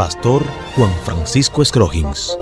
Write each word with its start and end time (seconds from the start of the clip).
Pastor 0.00 0.42
Juan 0.76 0.90
Francisco 1.04 1.62
Scroggins. 1.62 2.34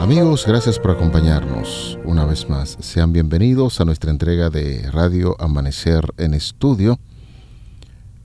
Amigos, 0.00 0.44
gracias 0.44 0.80
por 0.80 0.90
acompañarnos 0.90 1.96
una 2.04 2.24
vez 2.24 2.48
más. 2.48 2.76
Sean 2.80 3.12
bienvenidos 3.12 3.80
a 3.80 3.84
nuestra 3.84 4.10
entrega 4.10 4.50
de 4.50 4.90
Radio 4.90 5.36
Amanecer 5.40 6.04
en 6.16 6.34
Estudio. 6.34 6.98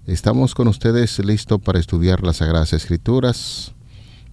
Estamos 0.07 0.55
con 0.55 0.67
ustedes 0.67 1.23
listos 1.23 1.61
para 1.61 1.77
estudiar 1.77 2.23
las 2.23 2.37
Sagradas 2.37 2.73
Escrituras. 2.73 3.75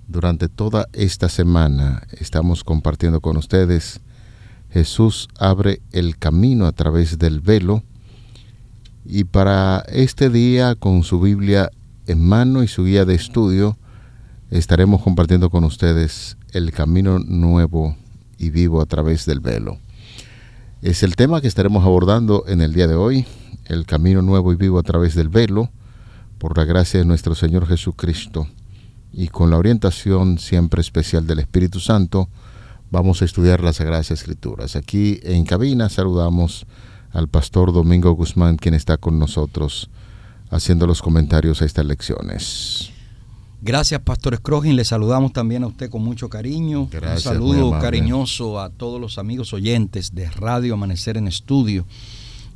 Durante 0.09 0.48
toda 0.48 0.87
esta 0.95 1.29
semana 1.29 2.04
estamos 2.12 2.65
compartiendo 2.65 3.20
con 3.20 3.37
ustedes 3.37 4.01
Jesús 4.70 5.29
abre 5.38 5.82
el 5.93 6.16
camino 6.16 6.65
a 6.65 6.73
través 6.73 7.18
del 7.18 7.41
velo 7.41 7.82
y 9.04 9.24
para 9.24 9.84
este 9.88 10.30
día 10.30 10.77
con 10.77 11.02
su 11.02 11.20
Biblia 11.20 11.68
en 12.06 12.27
mano 12.27 12.62
y 12.62 12.68
su 12.68 12.84
guía 12.84 13.04
de 13.04 13.16
estudio 13.16 13.77
estaremos 14.58 15.02
compartiendo 15.02 15.50
con 15.50 15.64
ustedes 15.64 16.36
el 16.52 16.70
camino 16.70 17.18
nuevo 17.18 17.96
y 18.38 18.50
vivo 18.50 18.80
a 18.80 18.86
través 18.86 19.26
del 19.26 19.40
velo. 19.40 19.79
Es 20.80 21.02
el 21.02 21.16
tema 21.16 21.40
que 21.40 21.48
estaremos 21.48 21.84
abordando 21.84 22.45
en 22.46 22.60
el 22.60 22.73
día 22.73 22.87
de 22.87 22.95
hoy, 22.95 23.26
el 23.64 23.84
camino 23.84 24.23
nuevo 24.23 24.52
y 24.52 24.56
vivo 24.56 24.79
a 24.79 24.84
través 24.84 25.16
del 25.16 25.29
velo, 25.29 25.70
por 26.38 26.56
la 26.56 26.64
gracia 26.64 27.01
de 27.01 27.06
nuestro 27.06 27.34
Señor 27.34 27.66
Jesucristo 27.66 28.46
y 29.12 29.26
con 29.26 29.51
la 29.51 29.59
orientación 29.59 30.38
siempre 30.38 30.80
especial 30.80 31.26
del 31.26 31.40
Espíritu 31.40 31.80
Santo, 31.80 32.29
vamos 32.92 33.23
a 33.23 33.24
estudiar 33.24 33.60
las 33.60 33.76
Sagradas 33.76 34.12
Escrituras. 34.12 34.76
Aquí 34.76 35.18
en 35.24 35.45
cabina 35.45 35.88
saludamos 35.88 36.64
al 37.10 37.26
pastor 37.29 37.73
Domingo 37.73 38.12
Guzmán, 38.12 38.57
quien 38.57 38.74
está 38.74 38.98
con 38.98 39.18
nosotros 39.18 39.90
haciendo 40.51 40.86
los 40.86 41.02
comentarios 41.02 41.60
a 41.60 41.64
estas 41.64 41.86
lecciones. 41.86 42.93
Gracias, 43.65 43.98
Pastor 44.02 44.37
Scrogin. 44.37 44.76
Le 44.76 44.84
saludamos 44.84 45.32
también 45.32 45.62
a 45.65 45.68
usted 45.68 45.88
con 45.88 46.04
mucho 46.04 46.29
cariño. 46.29 46.87
Gracias, 46.90 47.24
Un 47.24 47.32
saludo 47.32 47.70
cariñoso 47.80 48.60
a 48.60 48.68
todos 48.68 49.01
los 49.01 49.16
amigos 49.16 49.54
oyentes 49.54 50.15
de 50.15 50.29
Radio 50.29 50.74
Amanecer 50.74 51.16
en 51.16 51.26
Estudio. 51.26 51.87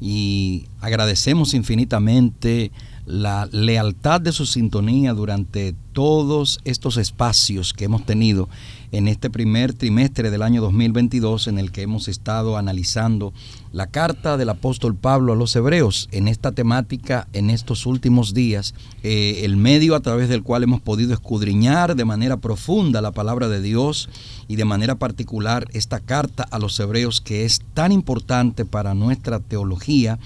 Y 0.03 0.67
agradecemos 0.83 1.55
infinitamente 1.55 2.73
la 3.09 3.49
lealtad 3.53 4.21
de 4.21 4.33
su 4.33 4.45
sintonía 4.45 5.15
durante 5.15 5.75
todos 5.95 6.61
estos 6.65 6.99
espacios 6.99 7.73
que 7.73 7.87
hemos 7.87 8.05
tenido 8.05 8.51
en 8.93 9.09
este 9.09 9.31
primer 9.31 9.73
trimestre 9.73 10.31
del 10.31 10.43
año 10.43 10.61
2022 10.61 11.47
en 11.47 11.59
el 11.59 11.73
que 11.73 11.81
hemos 11.81 12.07
estado 12.07 12.59
analizando 12.59 13.33
la 13.73 13.87
carta 13.87 14.37
del 14.37 14.51
apóstol 14.51 14.95
Pablo 14.95 15.33
a 15.33 15.37
los 15.37 15.57
hebreos 15.57 16.11
en 16.13 16.29
esta 16.29 16.53
temática 16.53 17.27
en 17.33 17.49
estos 17.49 17.87
últimos 17.87 18.35
días, 18.35 18.75
eh, 19.03 19.41
el 19.43 19.57
medio 19.57 19.95
a 19.95 20.01
través 20.01 20.29
del 20.29 20.43
cual 20.43 20.65
hemos 20.65 20.83
podido 20.83 21.15
escudriñar 21.15 21.97
de 21.97 22.05
manera 22.05 22.37
profunda 22.37 23.01
la 23.01 23.13
palabra 23.13 23.49
de 23.49 23.63
Dios 23.63 24.11
y 24.49 24.57
de 24.57 24.67
manera 24.67 24.97
particular 24.97 25.67
esta 25.73 26.01
carta 26.01 26.47
a 26.51 26.59
los 26.59 26.79
hebreos 26.79 27.23
que 27.23 27.47
es 27.47 27.63
tan 27.73 27.91
importante 27.91 28.67
para 28.67 28.93
nuestra 28.93 29.41
teología 29.41 30.19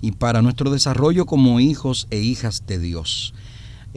y 0.00 0.12
para 0.12 0.42
nuestro 0.42 0.70
desarrollo 0.70 1.26
como 1.26 1.60
hijos 1.60 2.06
e 2.10 2.20
hijas 2.20 2.64
de 2.66 2.78
Dios. 2.78 3.34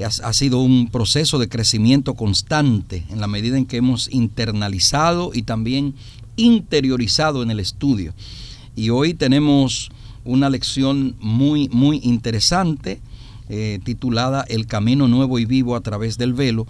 Ha 0.01 0.31
sido 0.31 0.59
un 0.59 0.89
proceso 0.89 1.39
de 1.39 1.49
crecimiento 1.49 2.13
constante 2.13 3.05
en 3.09 3.19
la 3.19 3.27
medida 3.27 3.57
en 3.57 3.65
que 3.65 3.77
hemos 3.77 4.09
internalizado 4.11 5.31
y 5.33 5.41
también 5.41 5.93
interiorizado 6.38 7.43
en 7.43 7.51
el 7.51 7.59
estudio. 7.59 8.13
Y 8.77 8.91
hoy 8.91 9.13
tenemos 9.13 9.89
una 10.23 10.49
lección 10.49 11.15
muy, 11.19 11.67
muy 11.69 11.99
interesante 12.03 13.01
eh, 13.49 13.79
titulada 13.83 14.45
El 14.47 14.67
Camino 14.67 15.07
Nuevo 15.07 15.39
y 15.39 15.45
Vivo 15.45 15.75
a 15.75 15.81
través 15.81 16.17
del 16.17 16.33
velo. 16.33 16.67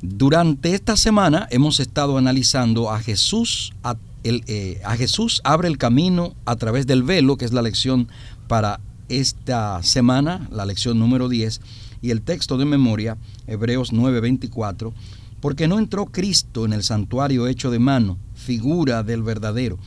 Durante 0.00 0.74
esta 0.74 0.96
semana 0.96 1.48
hemos 1.50 1.80
estado 1.80 2.16
analizando 2.16 2.90
a 2.90 3.00
Jesús, 3.00 3.72
a, 3.82 3.96
eh, 4.24 4.80
a 4.84 4.96
Jesús 4.96 5.40
abre 5.44 5.68
el 5.68 5.78
camino 5.78 6.34
a 6.46 6.56
través 6.56 6.86
del 6.86 7.02
velo, 7.02 7.36
que 7.36 7.44
es 7.44 7.52
la 7.52 7.62
lección 7.62 8.08
para 8.48 8.80
esta 9.08 9.82
semana, 9.82 10.48
la 10.50 10.64
lección 10.64 10.98
número 10.98 11.28
10, 11.28 11.60
y 12.00 12.10
el 12.10 12.22
texto 12.22 12.56
de 12.58 12.64
memoria, 12.64 13.18
Hebreos 13.46 13.92
9:24, 13.92 14.92
porque 15.40 15.68
no 15.68 15.78
entró 15.78 16.06
Cristo 16.06 16.64
en 16.64 16.72
el 16.72 16.82
santuario 16.82 17.46
hecho 17.46 17.70
de 17.70 17.78
mano, 17.78 18.18
figura 18.34 19.02
del 19.02 19.22
verdadero, 19.22 19.78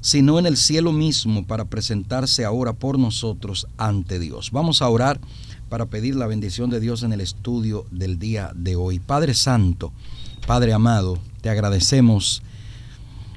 sino 0.00 0.38
en 0.38 0.46
el 0.46 0.56
cielo 0.56 0.92
mismo 0.92 1.46
para 1.46 1.64
presentarse 1.64 2.44
ahora 2.44 2.72
por 2.72 2.98
nosotros 2.98 3.66
ante 3.76 4.18
Dios. 4.18 4.50
Vamos 4.52 4.82
a 4.82 4.88
orar 4.88 5.20
para 5.68 5.86
pedir 5.86 6.16
la 6.16 6.26
bendición 6.26 6.70
de 6.70 6.80
Dios 6.80 7.02
en 7.02 7.12
el 7.12 7.20
estudio 7.20 7.86
del 7.90 8.18
día 8.18 8.52
de 8.54 8.76
hoy. 8.76 8.98
Padre 8.98 9.34
Santo, 9.34 9.92
Padre 10.46 10.72
amado, 10.72 11.18
te 11.42 11.50
agradecemos 11.50 12.42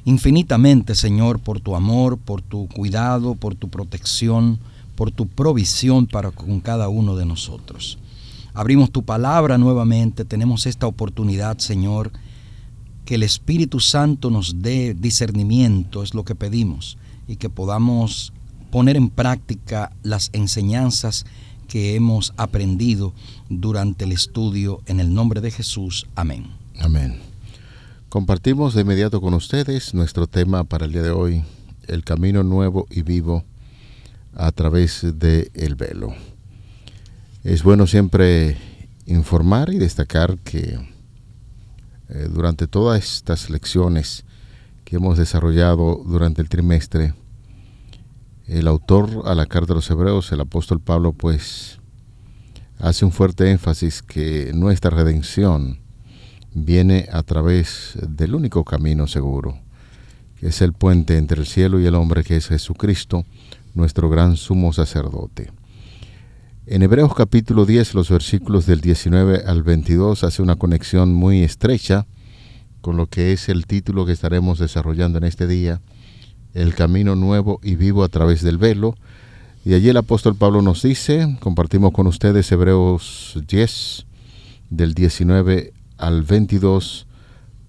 infinitamente, 0.05 0.95
Señor, 0.95 1.39
por 1.39 1.59
tu 1.59 1.75
amor, 1.75 2.17
por 2.17 2.41
tu 2.41 2.67
cuidado, 2.67 3.35
por 3.35 3.55
tu 3.55 3.69
protección, 3.69 4.59
por 4.95 5.11
tu 5.11 5.27
provisión 5.27 6.07
para 6.07 6.31
con 6.31 6.59
cada 6.59 6.89
uno 6.89 7.15
de 7.15 7.25
nosotros. 7.25 7.97
Abrimos 8.53 8.91
tu 8.91 9.03
palabra 9.03 9.57
nuevamente, 9.57 10.25
tenemos 10.25 10.65
esta 10.67 10.85
oportunidad, 10.85 11.57
Señor, 11.57 12.11
que 13.05 13.15
el 13.15 13.23
Espíritu 13.23 13.79
Santo 13.79 14.29
nos 14.29 14.61
dé 14.61 14.93
discernimiento, 14.93 16.03
es 16.03 16.13
lo 16.13 16.23
que 16.23 16.35
pedimos, 16.35 16.97
y 17.27 17.37
que 17.37 17.49
podamos 17.49 18.31
poner 18.71 18.95
en 18.95 19.09
práctica 19.09 19.91
las 20.03 20.29
enseñanzas 20.33 21.25
que 21.67 21.95
hemos 21.95 22.33
aprendido 22.37 23.13
durante 23.49 24.05
el 24.05 24.11
estudio 24.11 24.81
en 24.85 24.99
el 24.99 25.13
nombre 25.13 25.41
de 25.41 25.51
Jesús. 25.51 26.07
Amén. 26.15 26.45
Amén. 26.79 27.32
Compartimos 28.13 28.75
de 28.75 28.81
inmediato 28.81 29.19
con 29.21 29.33
ustedes 29.33 29.95
nuestro 29.95 30.27
tema 30.27 30.65
para 30.65 30.85
el 30.85 30.91
día 30.91 31.01
de 31.01 31.09
hoy, 31.09 31.43
el 31.87 32.03
camino 32.03 32.43
nuevo 32.43 32.85
y 32.91 33.01
vivo 33.01 33.43
a 34.35 34.51
través 34.51 35.01
del 35.17 35.49
el 35.55 35.73
velo. 35.73 36.13
Es 37.43 37.63
bueno 37.63 37.87
siempre 37.87 38.55
informar 39.07 39.73
y 39.73 39.79
destacar 39.79 40.37
que 40.37 40.77
eh, 42.09 42.27
durante 42.29 42.67
todas 42.67 43.03
estas 43.03 43.49
lecciones 43.49 44.25
que 44.85 44.97
hemos 44.97 45.17
desarrollado 45.17 46.03
durante 46.05 46.43
el 46.43 46.49
trimestre, 46.49 47.15
el 48.45 48.67
autor 48.67 49.23
a 49.25 49.33
la 49.33 49.47
carta 49.47 49.69
de 49.69 49.77
los 49.77 49.89
hebreos, 49.89 50.31
el 50.31 50.41
apóstol 50.41 50.79
Pablo, 50.79 51.13
pues 51.13 51.79
hace 52.77 53.05
un 53.05 53.11
fuerte 53.11 53.49
énfasis 53.49 54.03
que 54.03 54.51
nuestra 54.53 54.91
redención 54.91 55.81
viene 56.53 57.07
a 57.11 57.23
través 57.23 57.97
del 58.01 58.35
único 58.35 58.63
camino 58.63 59.07
seguro, 59.07 59.59
que 60.39 60.47
es 60.47 60.61
el 60.61 60.73
puente 60.73 61.17
entre 61.17 61.41
el 61.41 61.47
cielo 61.47 61.79
y 61.79 61.85
el 61.85 61.95
hombre, 61.95 62.23
que 62.23 62.37
es 62.37 62.47
Jesucristo, 62.47 63.25
nuestro 63.73 64.09
gran 64.09 64.37
sumo 64.37 64.73
sacerdote. 64.73 65.51
En 66.65 66.81
Hebreos 66.81 67.13
capítulo 67.13 67.65
10, 67.65 67.93
los 67.93 68.09
versículos 68.09 68.65
del 68.65 68.81
19 68.81 69.43
al 69.45 69.63
22 69.63 70.23
hace 70.23 70.41
una 70.41 70.55
conexión 70.55 71.13
muy 71.13 71.43
estrecha 71.43 72.05
con 72.83 72.97
lo 72.97 73.07
que 73.07 73.31
es 73.31 73.49
el 73.49 73.65
título 73.65 74.05
que 74.05 74.11
estaremos 74.11 74.59
desarrollando 74.59 75.17
en 75.17 75.23
este 75.23 75.47
día, 75.47 75.81
El 76.53 76.75
camino 76.75 77.15
nuevo 77.15 77.59
y 77.63 77.75
vivo 77.75 78.03
a 78.03 78.09
través 78.09 78.43
del 78.43 78.57
velo. 78.57 78.95
Y 79.65 79.73
allí 79.73 79.89
el 79.89 79.97
apóstol 79.97 80.35
Pablo 80.35 80.61
nos 80.61 80.83
dice, 80.83 81.37
compartimos 81.39 81.93
con 81.93 82.07
ustedes 82.07 82.51
Hebreos 82.51 83.41
10, 83.47 84.05
del 84.69 84.93
19 84.93 85.73
al 86.07 86.23
22, 86.23 87.07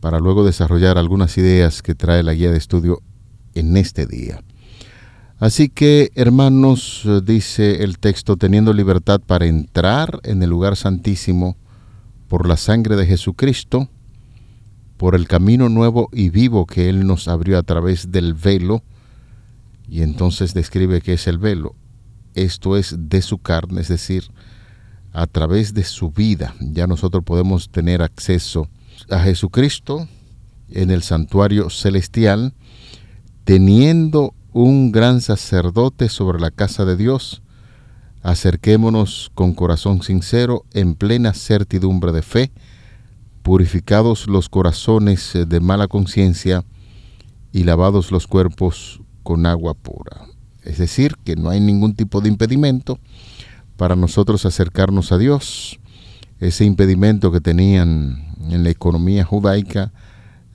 para 0.00 0.18
luego 0.18 0.44
desarrollar 0.44 0.98
algunas 0.98 1.38
ideas 1.38 1.82
que 1.82 1.94
trae 1.94 2.22
la 2.22 2.34
guía 2.34 2.50
de 2.50 2.58
estudio 2.58 3.00
en 3.54 3.76
este 3.76 4.06
día. 4.06 4.42
Así 5.38 5.68
que, 5.68 6.10
hermanos, 6.14 7.08
dice 7.24 7.82
el 7.84 7.98
texto, 7.98 8.36
teniendo 8.36 8.72
libertad 8.72 9.20
para 9.20 9.46
entrar 9.46 10.20
en 10.22 10.42
el 10.42 10.50
lugar 10.50 10.76
santísimo 10.76 11.56
por 12.28 12.48
la 12.48 12.56
sangre 12.56 12.96
de 12.96 13.06
Jesucristo, 13.06 13.88
por 14.96 15.14
el 15.14 15.26
camino 15.26 15.68
nuevo 15.68 16.08
y 16.12 16.30
vivo 16.30 16.66
que 16.66 16.88
Él 16.88 17.06
nos 17.06 17.28
abrió 17.28 17.58
a 17.58 17.62
través 17.62 18.10
del 18.10 18.34
velo, 18.34 18.82
y 19.88 20.02
entonces 20.02 20.54
describe 20.54 21.00
qué 21.00 21.14
es 21.14 21.26
el 21.26 21.38
velo. 21.38 21.74
Esto 22.34 22.76
es 22.76 22.96
de 22.98 23.22
su 23.22 23.38
carne, 23.38 23.80
es 23.80 23.88
decir, 23.88 24.24
a 25.14 25.26
través 25.28 25.72
de 25.72 25.84
su 25.84 26.10
vida. 26.10 26.54
Ya 26.60 26.86
nosotros 26.86 27.24
podemos 27.24 27.70
tener 27.70 28.02
acceso 28.02 28.68
a 29.08 29.20
Jesucristo 29.20 30.08
en 30.68 30.90
el 30.90 31.02
santuario 31.02 31.70
celestial, 31.70 32.52
teniendo 33.44 34.34
un 34.52 34.92
gran 34.92 35.20
sacerdote 35.20 36.08
sobre 36.08 36.40
la 36.40 36.50
casa 36.50 36.84
de 36.84 36.96
Dios, 36.96 37.42
acerquémonos 38.22 39.30
con 39.34 39.54
corazón 39.54 40.02
sincero, 40.02 40.64
en 40.72 40.94
plena 40.94 41.32
certidumbre 41.32 42.10
de 42.10 42.22
fe, 42.22 42.52
purificados 43.42 44.26
los 44.26 44.48
corazones 44.48 45.32
de 45.46 45.60
mala 45.60 45.86
conciencia 45.86 46.64
y 47.52 47.62
lavados 47.62 48.10
los 48.10 48.26
cuerpos 48.26 49.00
con 49.22 49.46
agua 49.46 49.74
pura. 49.74 50.26
Es 50.62 50.78
decir, 50.78 51.16
que 51.24 51.36
no 51.36 51.50
hay 51.50 51.60
ningún 51.60 51.94
tipo 51.94 52.20
de 52.20 52.30
impedimento 52.30 52.98
para 53.76 53.96
nosotros 53.96 54.44
acercarnos 54.46 55.12
a 55.12 55.18
Dios. 55.18 55.78
Ese 56.40 56.64
impedimento 56.64 57.32
que 57.32 57.40
tenían 57.40 58.34
en 58.50 58.64
la 58.64 58.70
economía 58.70 59.24
judaica 59.24 59.92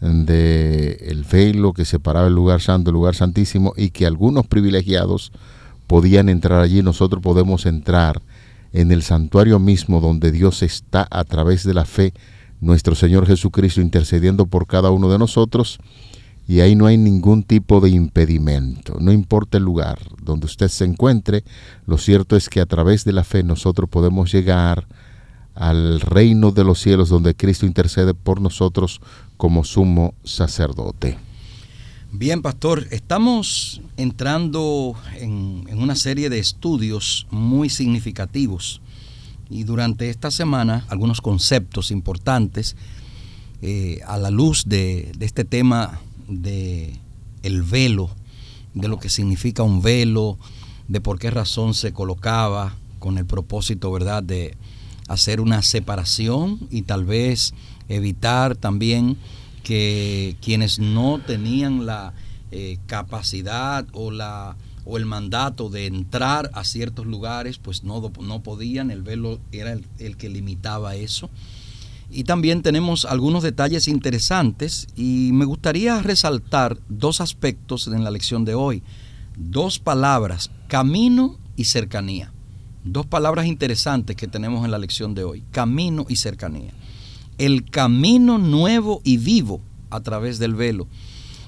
de 0.02 0.98
el 1.08 1.24
velo 1.24 1.74
que 1.74 1.86
separaba 1.86 2.28
el 2.28 2.36
lugar 2.36 2.62
santo, 2.62 2.90
el 2.90 2.94
lugar 2.94 3.16
santísimo 3.16 3.74
y 3.76 3.90
que 3.90 4.06
algunos 4.06 4.48
privilegiados 4.48 5.32
podían 5.88 6.30
entrar 6.30 6.62
allí, 6.62 6.82
nosotros 6.82 7.22
podemos 7.22 7.66
entrar 7.66 8.22
en 8.72 8.92
el 8.92 9.02
santuario 9.02 9.60
mismo 9.60 10.00
donde 10.00 10.32
Dios 10.32 10.62
está 10.62 11.08
a 11.10 11.24
través 11.24 11.64
de 11.64 11.74
la 11.74 11.86
fe, 11.86 12.14
nuestro 12.62 12.94
Señor 12.96 13.26
Jesucristo 13.26 13.82
intercediendo 13.82 14.46
por 14.46 14.68
cada 14.68 14.92
uno 14.92 15.10
de 15.10 15.18
nosotros 15.18 15.80
y 16.50 16.62
ahí 16.62 16.76
no 16.76 16.88
hay 16.88 16.98
ningún 16.98 17.44
tipo 17.44 17.80
de 17.80 17.92
impedimento, 17.92 18.98
no 19.00 19.12
importa 19.12 19.60
el 19.60 19.64
lugar 19.64 20.00
donde 20.20 20.48
usted 20.48 20.68
se 20.68 20.84
encuentre, 20.84 21.44
lo 21.86 22.00
cierto 22.00 22.36
es 22.36 22.50
que 22.50 22.60
a 22.60 22.66
través 22.66 23.06
de 23.06 23.14
la 23.14 23.24
fe 23.24 23.44
nosotros 23.44 23.88
podemos 23.88 24.32
llegar 24.32 24.88
al 25.54 26.02
reino 26.02 26.50
de 26.50 26.64
los 26.64 26.80
cielos 26.80 27.10
donde 27.10 27.36
Cristo 27.36 27.68
intercede 27.68 28.16
por 28.16 28.42
nosotros 28.42 29.00
como 29.38 29.64
sumo 29.64 30.16
sacerdote. 30.24 31.20
Bien, 32.12 32.42
pastor, 32.42 32.88
estamos 32.90 33.80
entrando 33.96 34.96
en, 35.18 35.68
una 35.78 35.96
serie 35.96 36.32
de 36.32 36.40
estudios 36.40 37.28
muy 37.30 37.70
significativos 37.70 38.82
y 39.52 39.66
durante 39.66 40.10
esta 40.10 40.32
semana 40.32 40.84
algunos 40.90 41.22
conceptos 41.22 41.92
importantes 41.92 42.76
eh, 43.62 44.00
a 44.08 44.18
la 44.18 44.32
luz 44.32 44.64
de, 44.66 45.12
de, 45.16 45.28
este 45.28 45.46
tema 45.46 46.00
de 46.30 47.00
el 47.44 47.64
velo, 47.64 48.10
de 48.74 48.88
lo 48.88 49.00
que 49.00 49.10
significa 49.10 49.64
un 49.64 49.82
velo, 49.82 50.38
de 50.88 51.02
por 51.02 51.20
qué 51.20 51.32
razón 51.32 51.74
se 51.74 51.94
colocaba 51.94 52.76
con 53.00 53.18
el 53.18 53.26
propósito, 53.26 53.92
¿verdad?, 53.92 54.24
de 54.24 54.56
hacer 55.08 55.42
una 55.42 55.62
separación 55.62 56.60
y 56.70 56.84
tal 56.84 57.06
vez 57.06 57.54
evitar 57.88 58.56
también 58.56 59.18
que 59.64 60.36
quienes 60.42 60.80
no 60.80 61.20
tenían 61.20 61.86
la 61.86 62.14
eh, 62.52 62.78
capacidad 62.88 63.88
o 63.94 64.12
la 64.12 64.56
o 64.86 64.98
el 64.98 65.06
mandato 65.06 65.70
de 65.70 65.86
entrar 65.86 66.50
a 66.54 66.64
ciertos 66.64 67.06
lugares, 67.06 67.60
pues 67.60 67.84
no, 67.84 68.12
no 68.22 68.42
podían, 68.42 68.90
el 68.90 69.04
velo 69.04 69.40
era 69.52 69.72
el, 69.72 69.86
el 70.00 70.18
que 70.18 70.30
limitaba 70.30 70.96
eso. 70.96 71.30
Y 72.12 72.24
también 72.24 72.64
tenemos 72.64 73.06
algunos 73.06 73.44
detalles 73.44 73.88
interesantes 73.88 74.88
y 74.96 75.30
me 75.34 75.46
gustaría 75.46 76.02
resaltar 76.02 76.78
dos 76.90 77.22
aspectos 77.22 77.88
en 77.88 78.04
la 78.04 78.12
lección 78.12 78.46
de 78.46 78.56
hoy. 78.56 78.82
Dos 79.38 79.80
palabras, 79.80 80.50
camino 80.68 81.38
y 81.56 81.66
cercanía. 81.66 82.34
Dos 82.84 83.06
palabras 83.06 83.46
interesantes 83.46 84.16
que 84.16 84.28
tenemos 84.28 84.66
en 84.66 84.72
la 84.72 84.80
lección 84.80 85.14
de 85.14 85.24
hoy, 85.24 85.44
camino 85.52 86.06
y 86.10 86.16
cercanía. 86.16 86.72
El 87.38 87.70
camino 87.70 88.38
nuevo 88.38 89.02
y 89.04 89.18
vivo 89.18 89.62
a 89.92 90.00
través 90.00 90.40
del 90.40 90.56
velo. 90.56 90.88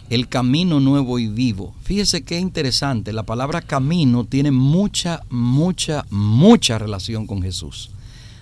El 0.10 0.28
camino 0.28 0.80
nuevo 0.80 1.18
y 1.19 1.28
vivo. 1.28 1.74
Fíjese 1.84 2.24
qué 2.24 2.38
interesante, 2.38 3.13
la 3.13 3.24
palabra 3.24 3.62
camino 3.62 4.25
tiene 4.25 4.52
mucha, 4.52 5.22
mucha, 5.30 6.06
mucha 6.10 6.78
relación 6.78 7.25
con 7.25 7.42
Jesús. 7.42 7.92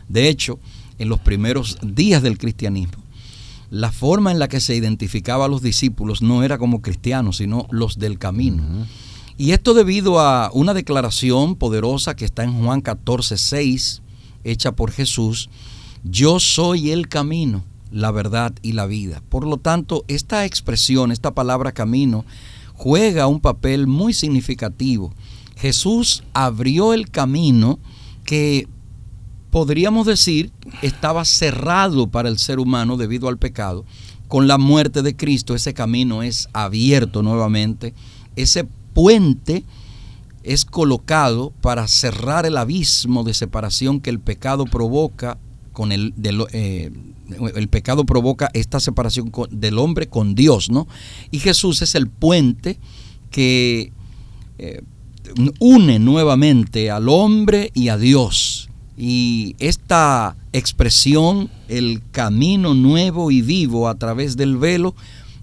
De 0.07 0.27
hecho, 0.27 0.59
en 0.99 1.09
los 1.09 1.19
primeros 1.19 1.77
días 1.81 2.21
del 2.21 2.37
cristianismo, 2.37 3.03
la 3.71 3.91
forma 3.91 4.31
en 4.31 4.39
la 4.39 4.47
que 4.47 4.59
se 4.59 4.75
identificaba 4.75 5.45
a 5.45 5.47
los 5.47 5.61
discípulos 5.61 6.21
no 6.21 6.43
era 6.43 6.57
como 6.57 6.81
cristianos, 6.81 7.37
sino 7.37 7.67
los 7.71 7.99
del 7.99 8.17
camino. 8.17 8.63
Y 9.37 9.51
esto 9.51 9.73
debido 9.73 10.19
a 10.19 10.49
una 10.53 10.73
declaración 10.73 11.55
poderosa 11.55 12.15
que 12.15 12.25
está 12.25 12.43
en 12.43 12.53
Juan 12.61 12.81
14, 12.81 13.37
6, 13.37 14.01
hecha 14.43 14.71
por 14.73 14.91
Jesús, 14.91 15.49
yo 16.03 16.39
soy 16.39 16.91
el 16.91 17.07
camino, 17.07 17.63
la 17.91 18.11
verdad 18.11 18.53
y 18.61 18.73
la 18.73 18.85
vida. 18.85 19.21
Por 19.29 19.45
lo 19.45 19.57
tanto, 19.57 20.03
esta 20.07 20.45
expresión, 20.45 21.11
esta 21.11 21.33
palabra 21.33 21.71
camino, 21.71 22.25
juega 22.73 23.27
un 23.27 23.39
papel 23.39 23.87
muy 23.87 24.13
significativo. 24.13 25.13
Jesús 25.55 26.23
abrió 26.33 26.93
el 26.93 27.09
camino 27.09 27.79
que 28.25 28.67
podríamos 29.51 30.05
decir 30.05 30.51
estaba 30.81 31.25
cerrado 31.25 32.07
para 32.07 32.29
el 32.29 32.37
ser 32.37 32.59
humano 32.59 32.97
debido 32.97 33.27
al 33.27 33.37
pecado. 33.37 33.85
Con 34.27 34.47
la 34.47 34.57
muerte 34.57 35.01
de 35.01 35.15
Cristo 35.15 35.55
ese 35.55 35.73
camino 35.73 36.21
es 36.23 36.49
abierto 36.53 37.23
nuevamente. 37.23 37.93
Ese 38.35 38.65
puente 38.93 39.63
es 40.43 40.65
colocado 40.65 41.51
para 41.61 41.87
cerrar 41.87 42.45
el 42.45 42.57
abismo 42.57 43.23
de 43.23 43.33
separación 43.33 43.99
que 43.99 44.09
el 44.09 44.19
pecado 44.19 44.65
provoca 44.65 45.37
con 45.73 45.91
el, 45.91 46.13
eh, 46.51 46.91
el 47.55 47.67
pecado 47.69 48.05
provoca 48.05 48.49
esta 48.53 48.79
separación 48.79 49.31
del 49.51 49.77
hombre 49.77 50.07
con 50.07 50.35
Dios, 50.35 50.69
¿no? 50.69 50.87
Y 51.31 51.39
Jesús 51.39 51.81
es 51.81 51.95
el 51.95 52.09
puente 52.09 52.79
que 53.31 53.93
eh, 54.57 54.81
une 55.59 55.99
nuevamente 55.99 56.91
al 56.91 57.07
hombre 57.07 57.71
y 57.73 57.89
a 57.89 57.97
Dios. 57.97 58.58
Y 59.01 59.55
esta 59.59 60.35
expresión, 60.51 61.49
el 61.69 62.01
camino 62.11 62.73
nuevo 62.73 63.31
y 63.31 63.41
vivo 63.41 63.87
a 63.87 63.95
través 63.95 64.35
del 64.35 64.57
velo, 64.57 64.93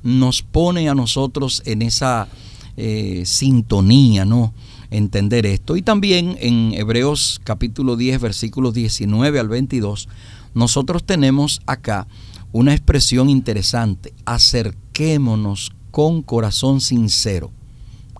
nos 0.02 0.42
pone 0.42 0.90
a 0.90 0.94
nosotros 0.94 1.62
en 1.64 1.80
esa 1.80 2.28
eh, 2.76 3.22
sintonía, 3.24 4.26
¿no? 4.26 4.52
Entender 4.90 5.46
esto. 5.46 5.78
Y 5.78 5.80
también 5.80 6.36
en 6.38 6.74
Hebreos 6.74 7.40
capítulo 7.44 7.96
10, 7.96 8.20
versículos 8.20 8.74
19 8.74 9.40
al 9.40 9.48
22, 9.48 10.06
nosotros 10.52 11.04
tenemos 11.04 11.62
acá 11.64 12.06
una 12.52 12.74
expresión 12.74 13.30
interesante. 13.30 14.12
Acerquémonos 14.26 15.72
con 15.90 16.20
corazón 16.20 16.82
sincero. 16.82 17.52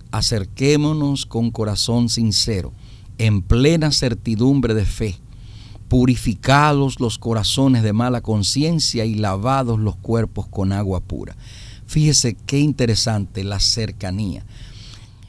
Acerquémonos 0.09 1.27
con 1.27 1.51
corazón 1.51 2.09
sincero, 2.09 2.73
en 3.19 3.43
plena 3.43 3.91
certidumbre 3.91 4.73
de 4.73 4.85
fe, 4.85 5.19
purificados 5.87 6.99
los 6.99 7.17
corazones 7.17 7.83
de 7.83 7.93
mala 7.93 8.21
conciencia 8.21 9.05
y 9.05 9.15
lavados 9.15 9.79
los 9.79 9.95
cuerpos 9.95 10.47
con 10.47 10.71
agua 10.71 10.99
pura. 10.99 11.35
Fíjese 11.85 12.35
qué 12.45 12.59
interesante 12.59 13.43
la 13.43 13.59
cercanía. 13.59 14.45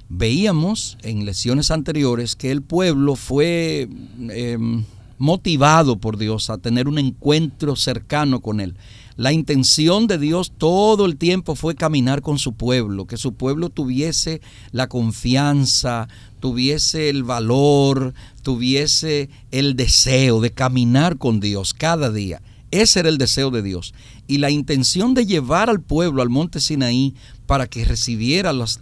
Veíamos 0.08 0.98
en 1.02 1.24
lecciones 1.24 1.70
anteriores 1.70 2.34
que 2.34 2.50
el 2.50 2.62
pueblo 2.62 3.14
fue 3.14 3.88
em, 4.30 4.84
motivado 5.18 5.96
por 5.98 6.16
Dios 6.16 6.50
a 6.50 6.58
tener 6.58 6.88
un 6.88 6.98
encuentro 6.98 7.76
cercano 7.76 8.40
con 8.40 8.60
Él. 8.60 8.74
La 9.18 9.32
intención 9.32 10.06
de 10.06 10.16
Dios 10.16 10.52
todo 10.56 11.04
el 11.04 11.16
tiempo 11.16 11.56
fue 11.56 11.74
caminar 11.74 12.22
con 12.22 12.38
su 12.38 12.52
pueblo, 12.52 13.08
que 13.08 13.16
su 13.16 13.34
pueblo 13.34 13.68
tuviese 13.68 14.40
la 14.70 14.88
confianza, 14.88 16.06
tuviese 16.38 17.08
el 17.08 17.24
valor, 17.24 18.14
tuviese 18.42 19.28
el 19.50 19.74
deseo 19.74 20.40
de 20.40 20.52
caminar 20.52 21.18
con 21.18 21.40
Dios 21.40 21.74
cada 21.74 22.12
día. 22.12 22.40
Ese 22.70 23.00
era 23.00 23.08
el 23.08 23.18
deseo 23.18 23.50
de 23.50 23.62
Dios. 23.62 23.92
Y 24.28 24.38
la 24.38 24.50
intención 24.50 25.14
de 25.14 25.26
llevar 25.26 25.68
al 25.68 25.80
pueblo 25.80 26.22
al 26.22 26.28
monte 26.28 26.60
Sinaí 26.60 27.16
para 27.46 27.66
que 27.66 27.84
recibiera 27.84 28.52
las, 28.52 28.78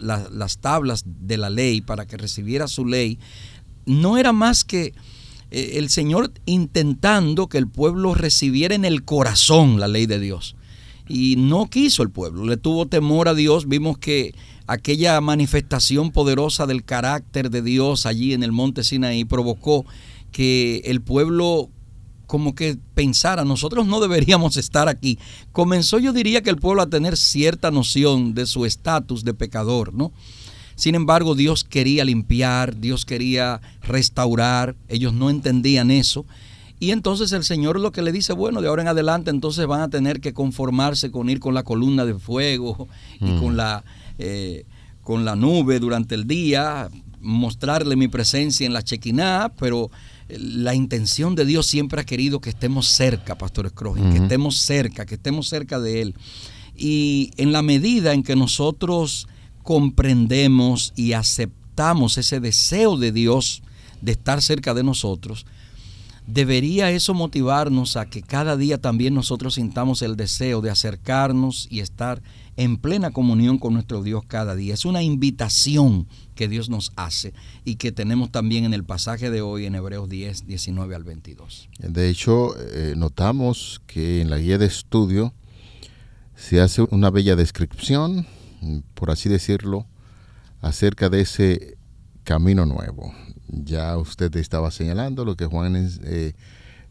tablas 0.61 1.03
de 1.07 1.37
la 1.37 1.49
ley, 1.49 1.81
para 1.81 2.05
que 2.05 2.15
recibiera 2.15 2.67
su 2.67 2.85
ley, 2.85 3.17
no 3.87 4.19
era 4.19 4.33
más 4.33 4.63
que 4.63 4.93
el 5.51 5.89
Señor 5.89 6.31
intentando 6.45 7.47
que 7.47 7.57
el 7.57 7.67
pueblo 7.67 8.13
recibiera 8.13 8.75
en 8.75 8.85
el 8.85 9.03
corazón 9.03 9.79
la 9.79 9.87
ley 9.87 10.05
de 10.05 10.19
Dios. 10.19 10.55
Y 11.07 11.35
no 11.37 11.69
quiso 11.69 12.03
el 12.03 12.09
pueblo, 12.09 12.45
le 12.45 12.57
tuvo 12.57 12.85
temor 12.85 13.29
a 13.29 13.33
Dios. 13.33 13.67
Vimos 13.67 13.97
que 13.97 14.35
aquella 14.67 15.21
manifestación 15.21 16.11
poderosa 16.11 16.65
del 16.65 16.83
carácter 16.83 17.49
de 17.49 17.61
Dios 17.61 18.05
allí 18.05 18.33
en 18.33 18.43
el 18.43 18.51
monte 18.51 18.83
Sinaí 18.83 19.23
provocó 19.23 19.85
que 20.31 20.81
el 20.85 21.01
pueblo 21.01 21.69
como 22.27 22.53
que 22.53 22.77
pensara, 22.93 23.45
nosotros 23.45 23.87
no 23.87 24.01
deberíamos 24.01 24.57
estar 24.57 24.89
aquí. 24.89 25.17
Comenzó 25.53 25.97
yo 25.97 26.11
diría 26.13 26.43
que 26.43 26.49
el 26.49 26.57
pueblo 26.57 26.81
a 26.81 26.89
tener 26.89 27.15
cierta 27.15 27.71
noción 27.71 28.33
de 28.33 28.45
su 28.45 28.65
estatus 28.65 29.23
de 29.23 29.33
pecador, 29.33 29.93
¿no? 29.93 30.11
Sin 30.77 30.95
embargo, 30.95 31.35
Dios 31.35 31.65
quería 31.65 32.05
limpiar, 32.05 32.79
Dios 32.79 33.03
quería 33.03 33.59
restaurar, 33.81 34.75
ellos 34.87 35.11
no 35.11 35.29
entendían 35.29 35.91
eso. 35.91 36.25
Y 36.79 36.91
entonces 36.91 37.31
el 37.31 37.43
Señor 37.43 37.79
lo 37.79 37.91
que 37.91 38.03
le 38.03 38.11
dice, 38.11 38.31
bueno, 38.33 38.61
de 38.61 38.67
ahora 38.67 38.83
en 38.83 38.87
adelante 38.87 39.31
entonces 39.31 39.65
van 39.65 39.81
a 39.81 39.89
tener 39.89 40.21
que 40.21 40.33
conformarse 40.33 41.09
con 41.11 41.29
ir 41.29 41.39
con 41.39 41.55
la 41.55 41.63
columna 41.63 42.05
de 42.05 42.13
fuego 42.13 42.87
y 43.19 43.35
con 43.39 43.53
mm. 43.53 43.57
la... 43.57 43.83
Eh, 44.19 44.65
con 45.07 45.23
la 45.23 45.37
nube 45.37 45.79
durante 45.79 46.15
el 46.15 46.27
día, 46.27 46.89
mostrarle 47.21 47.95
mi 47.95 48.09
presencia 48.09 48.67
en 48.67 48.73
la 48.73 48.81
chequiná, 48.81 49.53
pero 49.57 49.89
eh, 50.27 50.37
la 50.37 50.75
intención 50.75 51.33
de 51.33 51.45
Dios 51.45 51.65
siempre 51.65 52.01
ha 52.01 52.03
querido 52.03 52.41
que 52.41 52.49
estemos 52.49 52.87
cerca, 52.89 53.37
Pastor 53.37 53.69
Scrooge, 53.69 54.01
que 54.11 54.17
estemos 54.17 54.57
cerca, 54.57 55.05
que 55.05 55.15
estemos 55.15 55.47
cerca 55.47 55.79
de 55.79 56.01
Él. 56.01 56.15
Y 56.75 57.31
en 57.37 57.53
la 57.53 57.61
medida 57.61 58.13
en 58.13 58.21
que 58.21 58.35
nosotros 58.35 59.29
comprendemos 59.67 60.93
y 60.95 61.11
aceptamos 61.11 62.17
ese 62.17 62.39
deseo 62.39 62.95
de 62.95 63.11
Dios 63.11 63.63
de 64.01 64.13
estar 64.13 64.41
cerca 64.41 64.73
de 64.73 64.81
nosotros, 64.81 65.45
debería 66.25 66.89
eso 66.89 67.13
motivarnos 67.13 67.97
a 67.97 68.05
que 68.05 68.21
cada 68.21 68.55
día 68.55 68.77
también 68.77 69.13
nosotros 69.13 69.55
sintamos 69.55 70.01
el 70.03 70.15
deseo 70.15 70.61
de 70.61 70.69
acercarnos 70.69 71.67
y 71.69 71.81
estar 71.81 72.21
en 72.55 72.77
plena 72.77 73.11
comunión 73.11 73.57
con 73.57 73.73
nuestro 73.73 74.03
Dios 74.03 74.23
cada 74.25 74.55
día. 74.55 74.73
Es 74.73 74.85
una 74.85 75.03
invitación 75.03 76.07
que 76.33 76.47
Dios 76.47 76.69
nos 76.69 76.93
hace 76.95 77.33
y 77.65 77.75
que 77.75 77.91
tenemos 77.91 78.31
también 78.31 78.63
en 78.63 78.73
el 78.73 78.85
pasaje 78.85 79.29
de 79.29 79.41
hoy 79.41 79.65
en 79.65 79.75
Hebreos 79.75 80.07
10, 80.07 80.47
19 80.47 80.95
al 80.95 81.03
22. 81.03 81.67
De 81.79 82.07
hecho, 82.07 82.55
eh, 82.57 82.93
notamos 82.95 83.81
que 83.85 84.21
en 84.21 84.29
la 84.29 84.37
guía 84.37 84.57
de 84.57 84.67
estudio 84.67 85.33
se 86.37 86.61
hace 86.61 86.83
una 86.89 87.09
bella 87.09 87.35
descripción, 87.35 88.25
por 88.93 89.11
así 89.11 89.29
decirlo, 89.29 89.85
acerca 90.61 91.09
de 91.09 91.21
ese 91.21 91.77
camino 92.23 92.65
nuevo. 92.65 93.13
Ya 93.47 93.97
usted 93.97 94.35
estaba 94.35 94.71
señalando 94.71 95.23
lo 95.23 95.35
que 95.35 95.45
Juan 95.45 95.89
eh, 96.03 96.33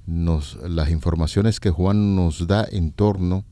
nos, 0.06 0.58
las 0.68 0.90
informaciones 0.90 1.60
que 1.60 1.70
Juan 1.70 2.16
nos 2.16 2.46
da 2.46 2.66
en 2.70 2.92
torno 2.92 3.44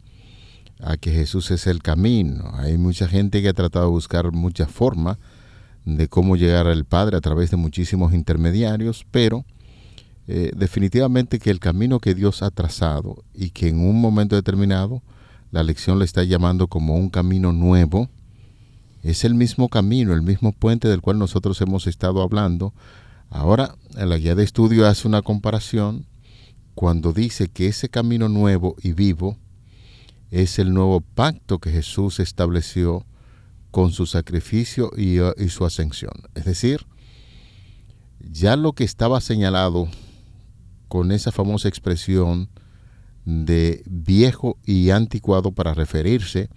a 0.81 0.97
que 0.97 1.13
Jesús 1.13 1.51
es 1.51 1.67
el 1.67 1.83
camino. 1.83 2.51
Hay 2.55 2.79
mucha 2.79 3.09
gente 3.09 3.43
que 3.43 3.49
ha 3.49 3.55
tratado 3.55 3.87
de 3.87 3.91
buscar 3.91 4.33
muchas 4.33 4.71
formas 4.71 5.19
de 5.85 6.09
cómo 6.09 6.37
llegar 6.37 6.67
al 6.67 6.85
Padre 6.85 7.17
a 7.17 7.21
través 7.21 7.51
de 7.51 7.57
muchísimos 7.57 8.15
intermediarios, 8.15 9.07
pero 9.11 9.45
eh, 10.27 10.51
definitivamente 10.57 11.39
que 11.39 11.51
el 11.51 11.61
camino 11.61 12.01
que 12.01 12.15
Dios 12.15 12.43
ha 12.43 12.51
trazado 12.51 13.25
y 13.35 13.51
que 13.51 13.69
en 13.69 13.81
un 13.81 14.01
momento 14.01 14.37
determinado 14.37 15.03
la 15.55 15.63
lección 15.63 16.01
le 16.01 16.05
está 16.05 16.25
llamando 16.25 16.67
como 16.67 16.97
un 16.97 17.09
camino 17.11 17.53
nuevo, 17.53 18.09
es 19.05 19.23
el 19.23 19.37
mismo 19.37 19.69
camino, 19.69 20.13
el 20.13 20.23
mismo 20.23 20.51
puente 20.51 20.89
del 20.89 21.01
cual 21.01 21.17
nosotros 21.17 21.61
hemos 21.61 21.87
estado 21.87 22.23
hablando. 22.23 22.75
Ahora, 23.31 23.77
la 23.93 24.19
guía 24.19 24.35
de 24.35 24.43
estudio 24.43 24.85
hace 24.85 25.07
una 25.07 25.23
comparación 25.23 26.07
cuando 26.75 27.13
dice 27.13 27.47
que 27.47 27.69
ese 27.69 27.89
camino 27.89 28.29
nuevo 28.29 28.75
y 28.83 28.95
vivo 28.95 29.37
es 30.33 30.59
el 30.59 30.75
nuevo 30.75 31.01
pacto 31.01 31.61
que 31.61 31.71
Jesús 31.71 32.19
estableció 32.19 33.07
con 33.71 33.93
su 33.93 34.07
sacrificio 34.07 34.91
y, 34.97 35.21
y, 35.21 35.49
su 35.51 35.65
ascensión. 35.65 36.15
Es 36.35 36.47
decir, 36.47 36.85
ya 38.19 38.57
lo 38.57 38.73
que 38.73 38.83
estaba 38.83 39.21
señalado 39.21 39.87
con 40.89 41.13
esa 41.13 41.31
famosa 41.31 41.69
expresión 41.69 42.49
de 43.25 43.83
viejo 43.87 44.59
y 44.65 44.91
anticuado 44.91 45.53
para 45.53 45.75
referirse 45.75 46.49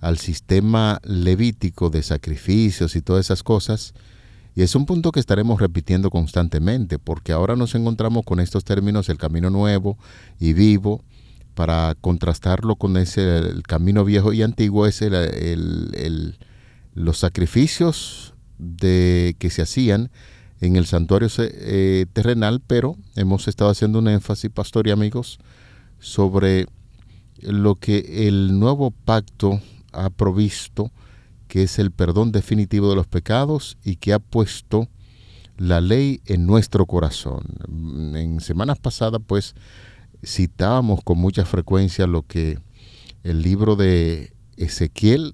al 0.00 0.18
sistema 0.18 1.00
levítico 1.04 1.88
de 1.90 2.02
sacrificios 2.02 2.96
y 2.96 3.02
todas 3.02 3.26
esas 3.26 3.42
cosas, 3.42 3.94
y 4.56 4.62
es 4.62 4.74
un 4.74 4.86
punto 4.86 5.10
que 5.10 5.20
estaremos 5.20 5.60
repitiendo 5.60 6.10
constantemente, 6.10 6.98
porque 6.98 7.32
ahora 7.32 7.56
nos 7.56 7.74
encontramos 7.74 8.24
con 8.24 8.38
estos 8.38 8.64
términos, 8.64 9.08
el 9.08 9.18
camino 9.18 9.50
nuevo 9.50 9.98
y 10.38 10.52
vivo, 10.52 11.02
para 11.54 11.94
contrastarlo 12.00 12.76
con 12.76 12.96
ese 12.96 13.38
el 13.38 13.62
camino 13.62 14.04
viejo 14.04 14.32
y 14.32 14.42
antiguo 14.42 14.86
es 14.86 15.02
el, 15.02 16.36
los 16.94 17.18
sacrificios 17.18 18.34
de, 18.58 19.36
que 19.38 19.50
se 19.50 19.62
hacían 19.62 20.10
en 20.60 20.76
el 20.76 20.86
santuario 20.86 21.28
eh, 21.38 22.06
terrenal, 22.12 22.60
pero 22.66 22.96
hemos 23.16 23.48
estado 23.48 23.70
haciendo 23.70 23.98
un 23.98 24.08
énfasis, 24.08 24.50
pastor 24.50 24.86
y 24.86 24.90
amigos, 24.90 25.38
sobre 26.04 26.66
lo 27.40 27.76
que 27.76 28.28
el 28.28 28.58
nuevo 28.58 28.90
pacto 28.90 29.58
ha 29.92 30.10
provisto, 30.10 30.92
que 31.48 31.62
es 31.62 31.78
el 31.78 31.92
perdón 31.92 32.30
definitivo 32.30 32.90
de 32.90 32.96
los 32.96 33.06
pecados 33.06 33.78
y 33.82 33.96
que 33.96 34.12
ha 34.12 34.18
puesto 34.18 34.88
la 35.56 35.80
ley 35.80 36.20
en 36.26 36.46
nuestro 36.46 36.84
corazón. 36.84 37.44
En 38.14 38.40
semanas 38.40 38.78
pasadas, 38.78 39.22
pues, 39.26 39.54
citábamos 40.22 41.02
con 41.02 41.16
mucha 41.16 41.46
frecuencia 41.46 42.06
lo 42.06 42.20
que 42.22 42.58
el 43.22 43.40
libro 43.40 43.74
de 43.74 44.34
Ezequiel 44.58 45.32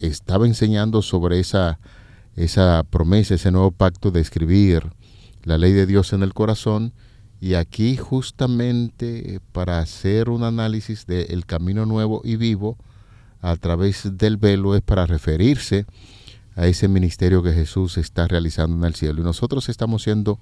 estaba 0.00 0.46
enseñando 0.46 1.00
sobre 1.00 1.40
esa, 1.40 1.80
esa 2.36 2.84
promesa, 2.90 3.36
ese 3.36 3.50
nuevo 3.50 3.70
pacto 3.70 4.10
de 4.10 4.20
escribir 4.20 4.90
la 5.44 5.56
ley 5.56 5.72
de 5.72 5.86
Dios 5.86 6.12
en 6.12 6.22
el 6.22 6.34
corazón. 6.34 6.92
Y 7.40 7.54
aquí 7.54 7.96
justamente 7.96 9.40
para 9.52 9.78
hacer 9.78 10.28
un 10.28 10.42
análisis 10.42 11.06
del 11.06 11.46
camino 11.46 11.86
nuevo 11.86 12.20
y 12.24 12.36
vivo 12.36 12.76
a 13.40 13.54
través 13.56 14.18
del 14.18 14.36
velo 14.36 14.74
es 14.74 14.82
para 14.82 15.06
referirse 15.06 15.86
a 16.56 16.66
ese 16.66 16.88
ministerio 16.88 17.42
que 17.42 17.52
Jesús 17.52 17.96
está 17.98 18.26
realizando 18.26 18.76
en 18.76 18.84
el 18.84 18.94
cielo. 18.96 19.20
Y 19.20 19.24
nosotros 19.24 19.68
estamos 19.68 20.02
haciendo 20.02 20.40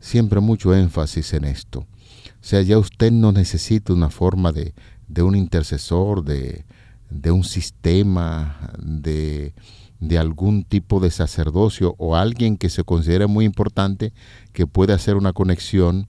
siempre 0.00 0.40
mucho 0.40 0.74
énfasis 0.74 1.32
en 1.34 1.44
esto. 1.44 1.80
O 1.80 2.44
sea, 2.44 2.60
ya 2.62 2.78
usted 2.78 3.12
no 3.12 3.30
necesita 3.30 3.92
una 3.92 4.10
forma 4.10 4.50
de, 4.50 4.74
de 5.06 5.22
un 5.22 5.36
intercesor, 5.36 6.24
de, 6.24 6.64
de 7.08 7.30
un 7.30 7.44
sistema, 7.44 8.72
de, 8.78 9.54
de, 10.00 10.18
algún 10.18 10.64
tipo 10.64 10.98
de 10.98 11.12
sacerdocio 11.12 11.94
o 11.98 12.16
alguien 12.16 12.56
que 12.56 12.68
se 12.68 12.82
considere 12.82 13.28
muy 13.28 13.44
importante 13.44 14.12
que 14.52 14.66
pueda 14.66 14.94
hacer 14.94 15.14
una 15.14 15.32
conexión 15.32 16.08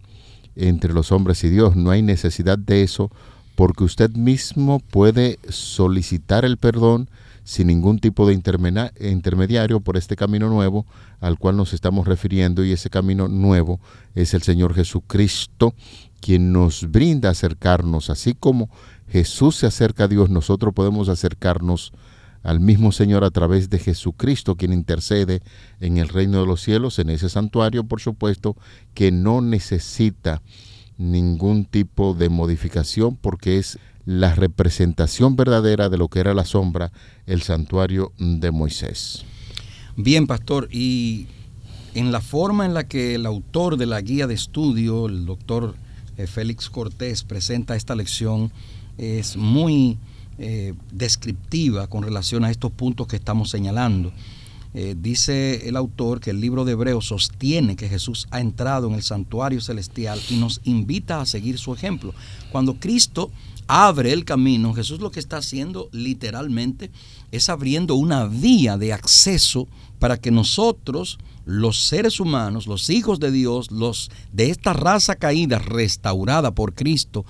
entre 0.56 0.94
los 0.94 1.12
hombres 1.12 1.44
y 1.44 1.50
Dios. 1.50 1.76
No 1.76 1.92
hay 1.92 2.02
necesidad 2.02 2.58
de 2.58 2.84
eso 2.84 3.12
porque 3.56 3.84
usted 3.84 4.12
mismo 4.12 4.80
puede 4.80 5.40
solicitar 5.50 6.46
el 6.46 6.58
perdón 6.58 7.10
sin 7.44 7.68
ningún 7.68 8.00
tipo 8.00 8.26
de 8.26 8.34
intermediario 8.34 9.82
por 9.82 9.98
este 9.98 10.16
camino 10.16 10.50
nuevo 10.50 10.86
al 11.20 11.38
cual 11.38 11.58
nos 11.58 11.74
estamos 11.74 12.08
refiriendo 12.08 12.64
y 12.64 12.72
ese 12.72 12.90
camino 12.90 13.28
nuevo 13.28 13.80
es 14.16 14.34
el 14.34 14.42
Señor 14.44 14.74
Jesucristo 14.74 15.74
quien 16.22 16.54
nos 16.54 16.90
brinda 16.90 17.30
acercarnos, 17.30 18.10
así 18.10 18.34
como 18.34 18.70
Jesús 19.10 19.58
se 19.58 19.68
acerca 19.68 20.06
a 20.06 20.08
Dios, 20.08 20.30
nosotros 20.30 20.74
podemos 20.74 21.10
acercarnos 21.10 21.92
al 22.44 22.60
mismo 22.60 22.92
Señor 22.92 23.24
a 23.24 23.32
través 23.32 23.70
de 23.70 23.80
Jesucristo, 23.80 24.56
quien 24.56 24.74
intercede 24.74 25.42
en 25.80 25.98
el 25.98 26.10
reino 26.10 26.42
de 26.42 26.48
los 26.48 26.62
cielos, 26.62 27.00
en 27.00 27.10
ese 27.10 27.30
santuario, 27.30 27.86
por 27.86 28.02
supuesto, 28.02 28.56
que 28.94 29.12
no 29.12 29.42
necesita 29.42 30.42
ningún 30.98 31.66
tipo 31.66 32.14
de 32.14 32.30
modificación 32.30 33.16
porque 33.16 33.58
es 33.58 33.80
la 34.06 34.36
representación 34.36 35.36
verdadera 35.36 35.90
de 35.90 35.98
lo 35.98 36.10
que 36.10 36.20
era 36.20 36.34
la 36.34 36.46
sombra, 36.46 36.92
el 37.26 37.42
santuario 37.42 38.12
de 38.18 38.52
Moisés. 38.52 39.26
Bien, 39.96 40.28
pastor, 40.28 40.68
y 40.72 41.28
en 41.94 42.12
la 42.12 42.20
forma 42.20 42.66
en 42.66 42.74
la 42.74 42.88
que 42.88 43.16
el 43.16 43.26
autor 43.26 43.78
de 43.78 43.86
la 43.86 44.02
guía 44.02 44.28
de 44.28 44.34
estudio, 44.34 45.08
el 45.08 45.26
doctor 45.26 45.76
eh, 46.18 46.28
Félix 46.28 46.70
Cortés 46.70 47.24
presenta 47.24 47.76
esta 47.76 47.96
lección 47.96 48.52
es 48.98 49.38
muy 49.38 49.98
eh, 50.38 50.74
descriptiva 50.92 51.88
con 51.88 52.04
relación 52.04 52.44
a 52.44 52.52
estos 52.52 52.72
puntos 52.72 53.08
que 53.08 53.16
estamos 53.16 53.50
señalando. 53.50 54.12
Eh, 54.76 54.96
dice 55.00 55.68
el 55.68 55.76
autor 55.76 56.20
que 56.20 56.32
el 56.32 56.42
libro 56.42 56.66
de 56.66 56.72
Hebreos 56.72 57.06
sostiene 57.06 57.76
que 57.76 57.88
Jesús 57.88 58.28
ha 58.32 58.40
entrado 58.42 58.88
en 58.88 58.96
el 58.96 59.04
santuario 59.04 59.62
celestial 59.62 60.20
y 60.32 60.38
nos 60.38 60.62
invita 60.64 61.22
a 61.22 61.28
seguir 61.28 61.60
su 61.60 61.74
ejemplo. 61.74 62.16
Cuando 62.52 62.74
Cristo 62.76 63.30
abre 63.68 64.14
el 64.14 64.26
camino, 64.26 64.74
Jesús 64.74 65.00
lo 65.00 65.12
que 65.12 65.20
está 65.20 65.38
haciendo 65.38 65.90
literalmente 65.92 66.90
es 67.32 67.50
abriendo 67.50 67.94
una 67.94 68.26
vía 68.26 68.78
de 68.78 68.94
acceso 68.94 69.68
para 70.00 70.18
que 70.18 70.32
nosotros 70.32 71.20
los 71.46 71.86
seres 71.86 72.20
humanos, 72.20 72.68
los 72.68 72.90
hijos 72.90 73.20
de 73.20 73.32
Dios, 73.32 73.70
los 73.70 74.10
de 74.32 74.50
esta 74.50 74.74
raza 74.74 75.16
caída 75.16 75.60
restaurada 75.60 76.52
por 76.52 76.74
Cristo 76.74 77.26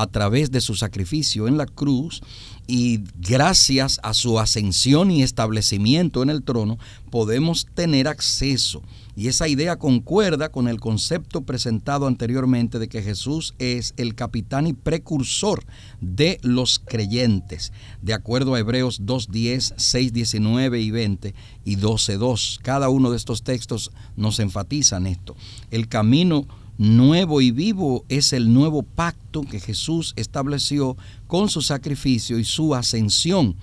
a 0.00 0.06
través 0.08 0.50
de 0.50 0.60
su 0.60 0.74
sacrificio 0.74 1.46
en 1.46 1.56
la 1.56 1.66
cruz 1.66 2.20
y 2.66 3.00
gracias 3.20 4.00
a 4.02 4.14
su 4.14 4.40
ascensión 4.40 5.10
y 5.10 5.22
establecimiento 5.22 6.22
en 6.22 6.30
el 6.30 6.42
trono, 6.42 6.78
podemos 7.10 7.66
tener 7.74 8.08
acceso 8.08 8.82
y 9.16 9.28
esa 9.28 9.46
idea 9.46 9.76
concuerda 9.76 10.48
con 10.48 10.66
el 10.66 10.80
concepto 10.80 11.42
presentado 11.42 12.08
anteriormente 12.08 12.80
de 12.80 12.88
que 12.88 13.02
Jesús 13.02 13.54
es 13.58 13.94
el 13.96 14.16
capitán 14.16 14.66
y 14.66 14.72
precursor 14.72 15.64
de 16.00 16.38
los 16.42 16.80
creyentes, 16.80 17.72
de 18.02 18.14
acuerdo 18.14 18.54
a 18.54 18.58
Hebreos 18.58 19.02
2.10, 19.02 19.76
6.19 19.76 20.82
y 20.82 20.90
20 20.90 21.34
y 21.64 21.76
12.2. 21.76 22.58
Cada 22.62 22.88
uno 22.88 23.10
de 23.10 23.16
estos 23.16 23.44
textos 23.44 23.92
nos 24.16 24.40
enfatizan 24.40 25.06
esto. 25.06 25.36
El 25.70 25.86
camino 25.86 26.46
nuevo 26.78 27.40
y 27.40 27.50
vivo 27.50 28.04
es 28.08 28.32
el 28.32 28.52
nuevo 28.52 28.82
pacto 28.82 29.42
que 29.42 29.60
Jesús 29.60 30.12
estableció 30.16 30.96
con 31.26 31.48
su 31.48 31.62
sacrificio 31.62 32.38
y 32.38 32.44
su 32.44 32.74
ascensión. 32.74 33.56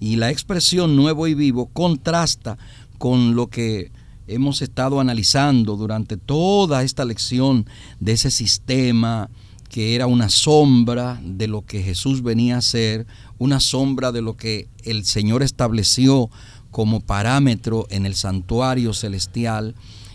Y 0.00 0.16
la 0.16 0.30
expresión 0.30 0.96
nuevo 0.96 1.26
y 1.26 1.34
vivo 1.34 1.66
contrasta 1.66 2.58
con 2.98 3.34
lo 3.34 3.48
que 3.48 3.90
hemos 4.26 4.62
estado 4.62 5.00
analizando 5.00 5.76
durante 5.76 6.16
toda 6.16 6.82
esta 6.82 7.04
lección 7.04 7.66
de 8.00 8.12
ese 8.12 8.30
sistema 8.30 9.30
que 9.68 9.94
era 9.94 10.06
una 10.06 10.28
sombra 10.28 11.20
de 11.22 11.48
lo 11.48 11.64
que 11.64 11.82
Jesús 11.82 12.22
venía 12.22 12.58
a 12.58 12.62
ser, 12.62 13.06
una 13.38 13.60
sombra 13.60 14.12
de 14.12 14.22
lo 14.22 14.36
que 14.36 14.68
el 14.84 15.04
Señor 15.04 15.42
estableció 15.42 16.30
como 16.70 17.00
parámetro 17.00 17.86
en 17.90 18.06
el 18.06 18.14
santuario 18.14 18.94
celestial 18.94 19.74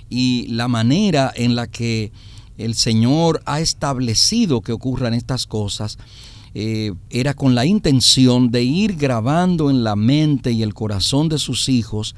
y 0.09 0.47
la 0.47 0.67
manera 0.67 1.31
en 1.35 1.55
la 1.55 1.67
que 1.67 2.11
el 2.57 2.75
Señor 2.75 3.41
ha 3.45 3.59
establecido 3.59 4.61
que 4.61 4.71
ocurran 4.71 5.13
estas 5.13 5.47
cosas 5.47 5.97
eh, 6.53 6.91
era 7.09 7.33
con 7.33 7.55
la 7.55 7.65
intención 7.65 8.51
de 8.51 8.63
ir 8.63 8.97
grabando 8.97 9.69
en 9.69 9.85
la 9.85 9.95
mente 9.95 10.51
y 10.51 10.63
el 10.63 10.73
corazón 10.73 11.29
de 11.29 11.39
sus 11.39 11.69
hijos 11.69 12.13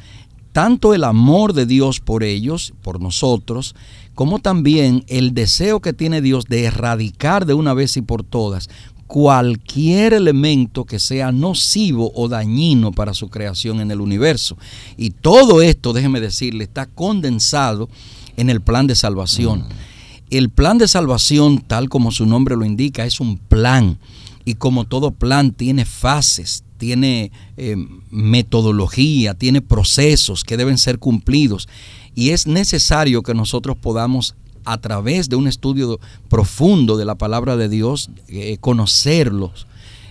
tanto 0.54 0.94
el 0.94 1.04
amor 1.04 1.54
de 1.54 1.66
Dios 1.66 2.00
por 2.00 2.24
ellos, 2.24 2.74
por 2.84 3.02
nosotros, 3.02 3.76
como 4.14 4.38
también 4.38 5.04
el 5.08 5.34
deseo 5.34 5.82
que 5.82 5.94
tiene 5.94 6.22
Dios 6.22 6.46
de 6.46 6.66
erradicar 6.66 7.48
de 7.48 7.56
una 7.56 7.74
vez 7.74 7.98
y 7.98 8.02
por 8.02 8.24
todas 8.24 8.70
cualquier 9.08 10.14
elemento 10.14 10.86
que 10.86 10.98
sea 10.98 11.32
nocivo 11.32 12.12
o 12.16 12.28
dañino 12.28 12.92
para 12.92 13.14
su 13.14 13.30
creación 13.30 13.80
en 13.80 13.92
el 13.92 14.02
universo. 14.02 14.58
Y 14.98 15.12
todo 15.12 15.62
esto, 15.62 15.94
déjeme 15.94 16.20
decirle, 16.20 16.64
está 16.64 16.88
condensado 16.88 17.90
en 18.38 18.50
el 18.50 18.62
plan 18.62 18.88
de 18.88 18.96
salvación. 18.96 19.60
Mm. 19.60 19.93
El 20.34 20.50
plan 20.50 20.80
de 20.80 20.88
salvación, 20.88 21.60
tal 21.60 21.90
como 21.90 22.10
su 22.10 22.26
nombre 22.26 22.56
lo 22.56 22.66
indica, 22.66 23.06
es 23.06 23.20
un 23.20 23.38
plan. 23.38 24.00
Y 24.46 24.56
como 24.56 24.86
todo 24.86 25.12
plan 25.12 25.52
tiene 25.52 25.86
fases, 25.86 26.64
tiene 26.80 27.32
eh, 27.56 27.76
metodología, 28.10 29.36
tiene 29.36 29.62
procesos 29.62 30.44
que 30.44 30.58
deben 30.58 30.80
ser 30.80 30.98
cumplidos. 30.98 31.70
Y 32.16 32.32
es 32.32 32.48
necesario 32.48 33.22
que 33.22 33.36
nosotros 33.36 33.78
podamos 33.78 34.34
a 34.66 34.80
través 34.80 35.30
de 35.30 35.36
un 35.36 35.48
estudio 35.48 36.00
profundo 36.30 36.98
de 36.98 37.06
la 37.06 37.14
palabra 37.14 37.56
de 37.56 37.70
Dios, 37.70 38.10
eh, 38.28 38.58
conocerlos, 38.60 39.68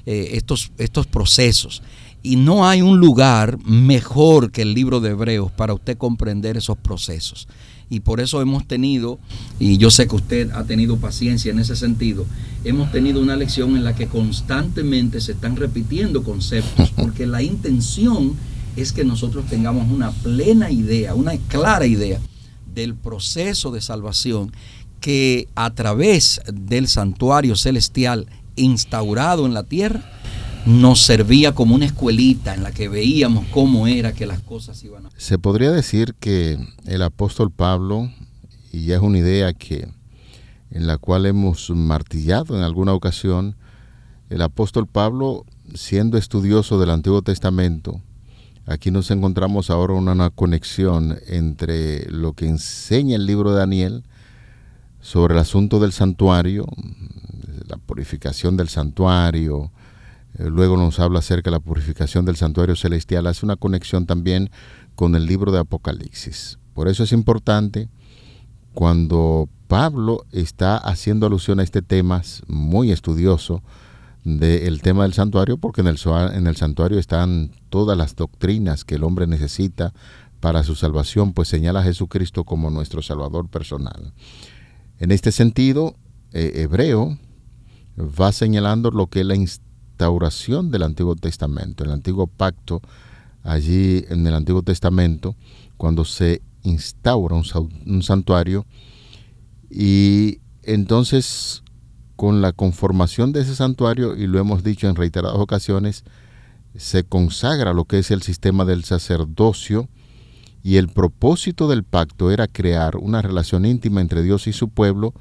eh, 0.07 0.31
estos, 0.35 0.71
estos 0.79 1.09
procesos. 1.09 1.83
Y 2.23 2.37
no 2.37 2.65
hay 2.65 2.81
un 2.81 2.99
lugar 2.99 3.59
mejor 3.65 4.53
que 4.53 4.63
el 4.63 4.73
libro 4.73 5.01
de 5.01 5.11
Hebreos 5.11 5.51
para 5.51 5.75
usted 5.75 5.99
comprender 5.99 6.57
esos 6.57 6.79
procesos. 6.79 7.49
Y 7.93 8.01
por 8.01 8.21
eso 8.21 8.41
hemos 8.41 8.67
tenido, 8.67 9.19
y 9.61 9.77
yo 9.77 9.91
sé 9.91 10.09
que 10.09 10.17
usted 10.17 10.51
ha 10.53 10.65
tenido 10.65 10.97
paciencia 10.97 11.53
en 11.53 11.59
ese 11.59 11.77
sentido, 11.77 12.25
hemos 12.65 12.91
tenido 12.91 13.21
una 13.21 13.37
lección 13.37 13.77
en 13.77 13.85
la 13.85 13.95
que 13.95 14.07
constantemente 14.07 15.21
se 15.21 15.33
están 15.33 15.57
repitiendo 15.57 16.23
conceptos, 16.23 16.91
porque 16.97 17.27
la 17.27 17.43
intención 17.43 18.35
es 18.77 18.93
que 18.93 19.05
nosotros 19.05 19.45
tengamos 19.45 19.93
una 19.93 20.11
plena 20.11 20.71
idea, 20.71 21.15
una 21.15 21.37
clara 21.37 21.85
idea 21.85 22.19
del 22.75 22.95
proceso 22.95 23.71
de 23.71 23.83
salvación 23.83 24.53
que 25.01 25.49
a 25.55 25.75
través 25.75 26.41
del 26.51 26.89
santuario 26.89 27.57
celestial 27.57 28.27
instaurado 28.57 29.45
en 29.45 29.53
la 29.53 29.65
tierra, 29.65 30.22
nos 30.67 31.01
servía 31.01 31.55
como 31.55 31.75
una 31.75 31.87
escuelita 31.87 32.55
en 32.55 32.63
la 32.63 32.73
que 32.73 32.89
veíamos 32.89 33.47
cómo 33.49 33.87
era 33.87 34.13
que 34.13 34.27
las 34.27 34.41
cosas 34.41 34.83
iban 34.85 35.07
a... 35.07 35.11
Se 35.17 35.39
podría 35.39 35.71
decir 35.71 36.15
que 36.19 36.59
el 36.87 37.03
apóstol 37.03 37.51
Pablo, 37.51 38.11
y 38.73 38.87
ya 38.87 38.97
es 38.97 39.03
una 39.03 39.19
idea 39.19 39.53
que 39.53 39.89
en 40.71 40.87
la 40.87 40.99
cual 40.99 41.27
hemos 41.27 41.71
martillado 41.71 42.57
en 42.57 42.63
alguna 42.63 42.95
ocasión, 42.95 43.57
el 44.31 44.43
apóstol 44.43 44.87
Pablo, 44.87 45.45
siendo 45.75 46.17
estudioso 46.17 46.79
del 46.79 46.91
Antiguo 46.91 47.23
Testamento, 47.23 48.01
Aquí 48.67 48.93
nos 48.93 49.11
encontramos 49.11 49.71
ahora 49.71 49.95
una, 49.95 50.31
conexión 50.31 51.19
entre 51.27 52.09
lo 52.11 52.35
que 52.35 52.47
enseña 52.47 53.17
el 53.17 53.27
libro 53.27 53.51
de 53.51 53.59
Daniel 53.59 54.05
sobre 55.01 55.35
el 55.35 55.41
asunto 55.41 55.81
del 55.81 55.93
santuario, 55.93 56.67
la 57.67 57.77
purificación 57.77 58.57
del 58.57 58.69
santuario, 58.69 59.73
luego 60.51 60.77
nos 60.77 60.99
habla 61.01 61.21
acerca 61.21 61.51
de 61.51 61.57
la 61.57 61.61
purificación 61.61 62.25
del 62.25 62.37
santuario 62.37 62.77
celestial, 62.77 63.27
hace 63.27 63.45
una 63.45 63.57
conexión 63.57 64.07
también 64.07 64.51
con 64.95 65.15
el 65.15 65.27
libro 65.27 65.53
de 65.53 65.59
Apocalipsis. 65.59 66.59
Por 66.75 66.89
eso 66.89 67.05
es 67.05 67.13
importante 67.13 67.89
cuando 68.73 69.49
Pablo 69.69 70.25
está 70.33 70.77
haciendo 70.77 71.27
alusión 71.27 71.61
a 71.61 71.63
este 71.63 71.83
tema 71.83 72.23
muy 72.47 72.93
estudioso, 72.93 73.63
del 74.25 74.83
tema 74.83 75.03
del 75.03 75.15
santuario, 75.15 75.59
porque 75.59 75.81
en 75.81 75.89
el, 75.89 75.99
en 76.33 76.47
el 76.47 76.57
santuario 76.57 76.99
están 76.99 77.51
todas 77.71 77.99
las 77.99 78.15
doctrinas 78.15 78.85
que 78.85 78.95
el 78.95 79.05
hombre 79.05 79.27
necesita 79.27 79.93
para 80.41 80.63
su 80.63 80.75
salvación, 80.75 81.33
pues 81.33 81.49
señala 81.49 81.81
a 81.81 81.85
Jesucristo 81.85 82.45
como 82.45 82.71
nuestro 82.71 83.03
Salvador 83.03 83.49
personal. 83.49 84.13
En 84.99 85.11
este 85.11 85.33
sentido, 85.33 85.97
eh, 86.33 86.53
Hebreo 86.57 87.19
va 87.99 88.33
señalando 88.33 88.91
lo 88.91 89.09
que 89.09 89.21
es 89.21 89.27
la 89.27 89.35
del 90.71 90.83
Antiguo 90.83 91.17
Testamento, 91.17 91.85
el 91.85 91.91
Antiguo 91.91 92.27
Pacto, 92.27 92.81
allí 93.43 94.05
en 94.09 94.27
el 94.27 94.35
Antiguo 94.35 94.63
Testamento, 94.63 95.37
cuando 95.77 96.05
se 96.05 96.43
instaura 96.63 97.35
un 97.37 98.03
santuario, 98.03 98.67
y 99.71 100.41
entonces 100.63 101.63
con 102.17 102.41
la 102.41 102.53
conformación 102.53 103.33
de 103.33 103.41
ese 103.41 103.57
santuario, 103.57 104.17
y 104.17 104.27
lo 104.27 104.39
hemos 104.39 104.63
dicho 104.63 104.89
en 104.89 104.95
reiteradas 104.95 105.39
ocasiones, 105.39 106.05
se 106.77 107.05
consagra 107.05 107.73
lo 107.73 107.85
que 107.85 107.99
es 107.99 108.11
el 108.11 108.23
sistema 108.23 108.65
del 108.65 108.85
sacerdocio, 108.85 109.89
y 110.63 110.77
el 110.77 110.89
propósito 110.89 111.69
del 111.69 111.83
pacto 111.83 112.31
era 112.31 112.47
crear 112.47 112.97
una 112.97 113.21
relación 113.23 113.65
íntima 113.65 114.01
entre 114.01 114.23
Dios 114.23 114.47
y 114.47 114.53
su 114.53 114.69
pueblo, 114.69 115.15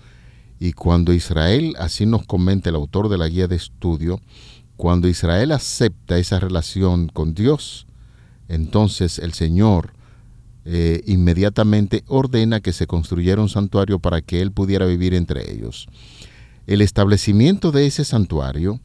y 0.59 0.73
cuando 0.73 1.11
Israel, 1.11 1.73
así 1.79 2.05
nos 2.05 2.27
comenta 2.27 2.69
el 2.69 2.75
autor 2.75 3.09
de 3.09 3.17
la 3.17 3.27
guía 3.27 3.47
de 3.47 3.55
estudio, 3.55 4.21
cuando 4.81 5.07
Israel 5.07 5.51
acepta 5.51 6.17
esa 6.17 6.39
relación 6.39 7.07
con 7.07 7.35
Dios, 7.35 7.85
entonces 8.47 9.19
el 9.19 9.33
Señor 9.33 9.93
eh, 10.65 11.03
inmediatamente 11.05 12.03
ordena 12.07 12.61
que 12.61 12.73
se 12.73 12.87
construyera 12.87 13.43
un 13.43 13.49
santuario 13.49 13.99
para 13.99 14.21
que 14.23 14.41
Él 14.41 14.51
pudiera 14.51 14.87
vivir 14.87 15.13
entre 15.13 15.53
ellos. 15.53 15.87
El 16.65 16.81
establecimiento 16.81 17.71
de 17.71 17.85
ese 17.85 18.03
santuario 18.03 18.79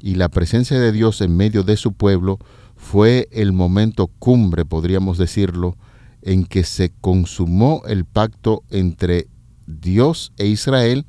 y 0.00 0.14
la 0.14 0.30
presencia 0.30 0.80
de 0.80 0.90
Dios 0.90 1.20
en 1.20 1.36
medio 1.36 1.64
de 1.64 1.76
su 1.76 1.92
pueblo 1.92 2.38
fue 2.74 3.28
el 3.30 3.52
momento 3.52 4.06
cumbre, 4.06 4.64
podríamos 4.64 5.18
decirlo, 5.18 5.76
en 6.22 6.46
que 6.46 6.64
se 6.64 6.92
consumó 7.02 7.82
el 7.86 8.06
pacto 8.06 8.62
entre 8.70 9.26
Dios 9.66 10.32
e 10.38 10.46
Israel 10.46 11.04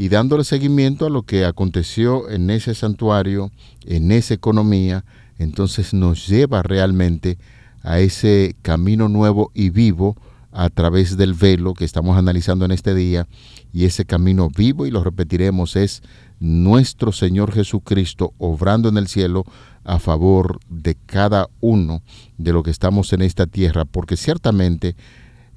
y 0.00 0.08
dándole 0.08 0.44
seguimiento 0.44 1.04
a 1.04 1.10
lo 1.10 1.24
que 1.24 1.44
aconteció 1.44 2.30
en 2.30 2.48
ese 2.48 2.74
santuario, 2.74 3.52
en 3.84 4.12
esa 4.12 4.32
economía, 4.32 5.04
entonces 5.38 5.92
nos 5.92 6.26
lleva 6.26 6.62
realmente 6.62 7.36
a 7.82 8.00
ese 8.00 8.56
camino 8.62 9.10
nuevo 9.10 9.50
y 9.52 9.68
vivo 9.68 10.16
a 10.52 10.70
través 10.70 11.18
del 11.18 11.34
velo 11.34 11.74
que 11.74 11.84
estamos 11.84 12.16
analizando 12.16 12.64
en 12.64 12.70
este 12.70 12.94
día 12.94 13.28
y 13.74 13.84
ese 13.84 14.06
camino 14.06 14.48
vivo, 14.48 14.86
y 14.86 14.90
lo 14.90 15.04
repetiremos, 15.04 15.76
es 15.76 16.02
nuestro 16.38 17.12
Señor 17.12 17.52
Jesucristo 17.52 18.32
obrando 18.38 18.88
en 18.88 18.96
el 18.96 19.06
cielo 19.06 19.44
a 19.84 19.98
favor 19.98 20.60
de 20.70 20.94
cada 20.94 21.50
uno 21.60 22.00
de 22.38 22.54
lo 22.54 22.62
que 22.62 22.70
estamos 22.70 23.12
en 23.12 23.20
esta 23.20 23.46
tierra, 23.46 23.84
porque 23.84 24.16
ciertamente 24.16 24.96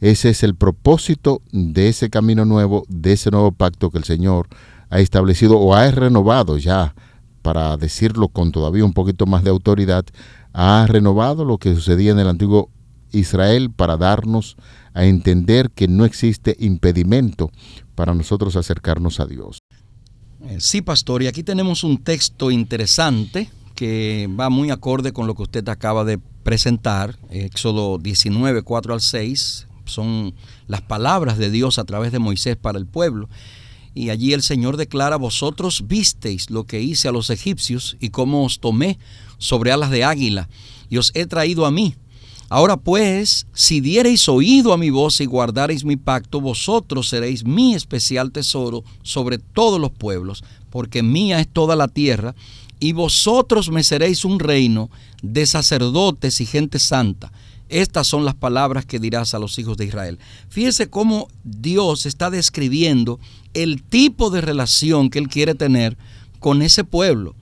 ese 0.03 0.31
es 0.31 0.43
el 0.43 0.53
propósito 0.53 1.41
de 1.53 1.87
ese 1.87 2.09
camino 2.09 2.43
nuevo, 2.43 2.83
de 2.89 3.13
ese 3.13 3.31
nuevo 3.31 3.53
pacto 3.53 3.89
que 3.89 3.97
el 3.97 4.03
Señor 4.03 4.49
ha 4.89 4.99
establecido 4.99 5.57
o 5.57 5.75
ha 5.75 5.89
renovado 5.91 6.57
ya, 6.57 6.93
para 7.41 7.77
decirlo 7.77 8.27
con 8.27 8.51
todavía 8.51 8.83
un 8.83 8.91
poquito 8.91 9.25
más 9.25 9.45
de 9.45 9.49
autoridad, 9.49 10.03
ha 10.51 10.85
renovado 10.89 11.45
lo 11.45 11.57
que 11.57 11.73
sucedía 11.73 12.11
en 12.11 12.19
el 12.19 12.27
antiguo 12.27 12.69
Israel 13.13 13.71
para 13.71 13.95
darnos 13.95 14.57
a 14.93 15.05
entender 15.05 15.71
que 15.71 15.87
no 15.87 16.03
existe 16.03 16.57
impedimento 16.59 17.49
para 17.95 18.13
nosotros 18.13 18.57
acercarnos 18.57 19.21
a 19.21 19.25
Dios. 19.25 19.59
Eh, 20.41 20.57
sí, 20.59 20.81
pastor, 20.81 21.23
y 21.23 21.27
aquí 21.27 21.43
tenemos 21.43 21.85
un 21.85 22.03
texto 22.03 22.51
interesante 22.51 23.49
que 23.73 24.29
va 24.37 24.49
muy 24.49 24.69
acorde 24.69 25.13
con 25.13 25.27
lo 25.27 25.33
que 25.35 25.43
usted 25.43 25.67
acaba 25.69 26.03
de 26.03 26.17
presentar, 26.17 27.17
Éxodo 27.29 27.99
19, 27.99 28.63
4 28.63 28.93
al 28.93 28.99
6, 28.99 29.67
son 29.85 30.33
las 30.67 30.81
palabras 30.81 31.37
de 31.37 31.49
Dios 31.49 31.79
a 31.79 31.83
través 31.83 32.11
de 32.11 32.19
Moisés 32.19 32.55
para 32.55 32.77
el 32.77 32.85
pueblo. 32.85 33.29
Y 33.95 34.09
allí 34.09 34.33
el 34.33 34.41
Señor 34.41 34.77
declara, 34.77 35.17
vosotros 35.17 35.83
visteis 35.87 36.49
lo 36.49 36.65
que 36.65 36.81
hice 36.81 37.07
a 37.07 37.11
los 37.11 37.29
egipcios 37.29 37.95
y 37.99 38.09
cómo 38.09 38.43
os 38.43 38.59
tomé 38.59 38.97
sobre 39.37 39.71
alas 39.71 39.91
de 39.91 40.03
águila 40.03 40.49
y 40.89 40.97
os 40.97 41.11
he 41.13 41.25
traído 41.25 41.65
a 41.65 41.71
mí 41.71 41.95
Ahora 42.53 42.77
pues, 42.77 43.47
si 43.53 43.81
diereis 43.81 44.29
oído 44.29 44.73
a 44.73 44.77
mi 44.77 44.91
voz 44.91 45.19
y 45.21 45.25
guardareis 45.25 45.83
mi 45.83 45.95
pacto, 45.95 46.39
vosotros 46.39 47.09
seréis 47.09 47.43
mi 47.43 47.73
especial 47.73 48.31
tesoro 48.31 48.83
sobre 49.01 49.39
todos 49.39 49.81
los 49.81 49.89
pueblos, 49.89 50.43
porque 50.69 51.01
mía 51.01 51.39
es 51.39 51.47
toda 51.47 51.75
la 51.75 51.87
tierra, 51.87 52.35
y 52.79 52.91
vosotros 52.91 53.71
me 53.71 53.83
seréis 53.83 54.23
un 54.23 54.37
reino 54.37 54.91
de 55.23 55.47
sacerdotes 55.47 56.41
y 56.41 56.45
gente 56.45 56.77
santa. 56.77 57.31
Estas 57.73 58.05
son 58.05 58.23
las 58.23 58.35
palabras 58.35 58.85
que 58.85 58.99
dirás 58.99 59.33
a 59.33 59.39
los 59.39 59.57
hijos 59.57 59.77
de 59.77 59.85
Israel. 59.85 60.19
Fíjese 60.47 60.91
cómo 60.91 61.27
Dios 61.43 62.05
está 62.05 62.29
describiendo 62.29 63.19
el 63.55 63.81
tipo 63.81 64.29
de 64.29 64.41
relación 64.41 65.09
que 65.09 65.17
Él 65.17 65.27
quiere 65.27 65.55
tener 65.55 65.97
con 66.37 66.61
ese 66.61 66.83
pueblo. 66.83 67.35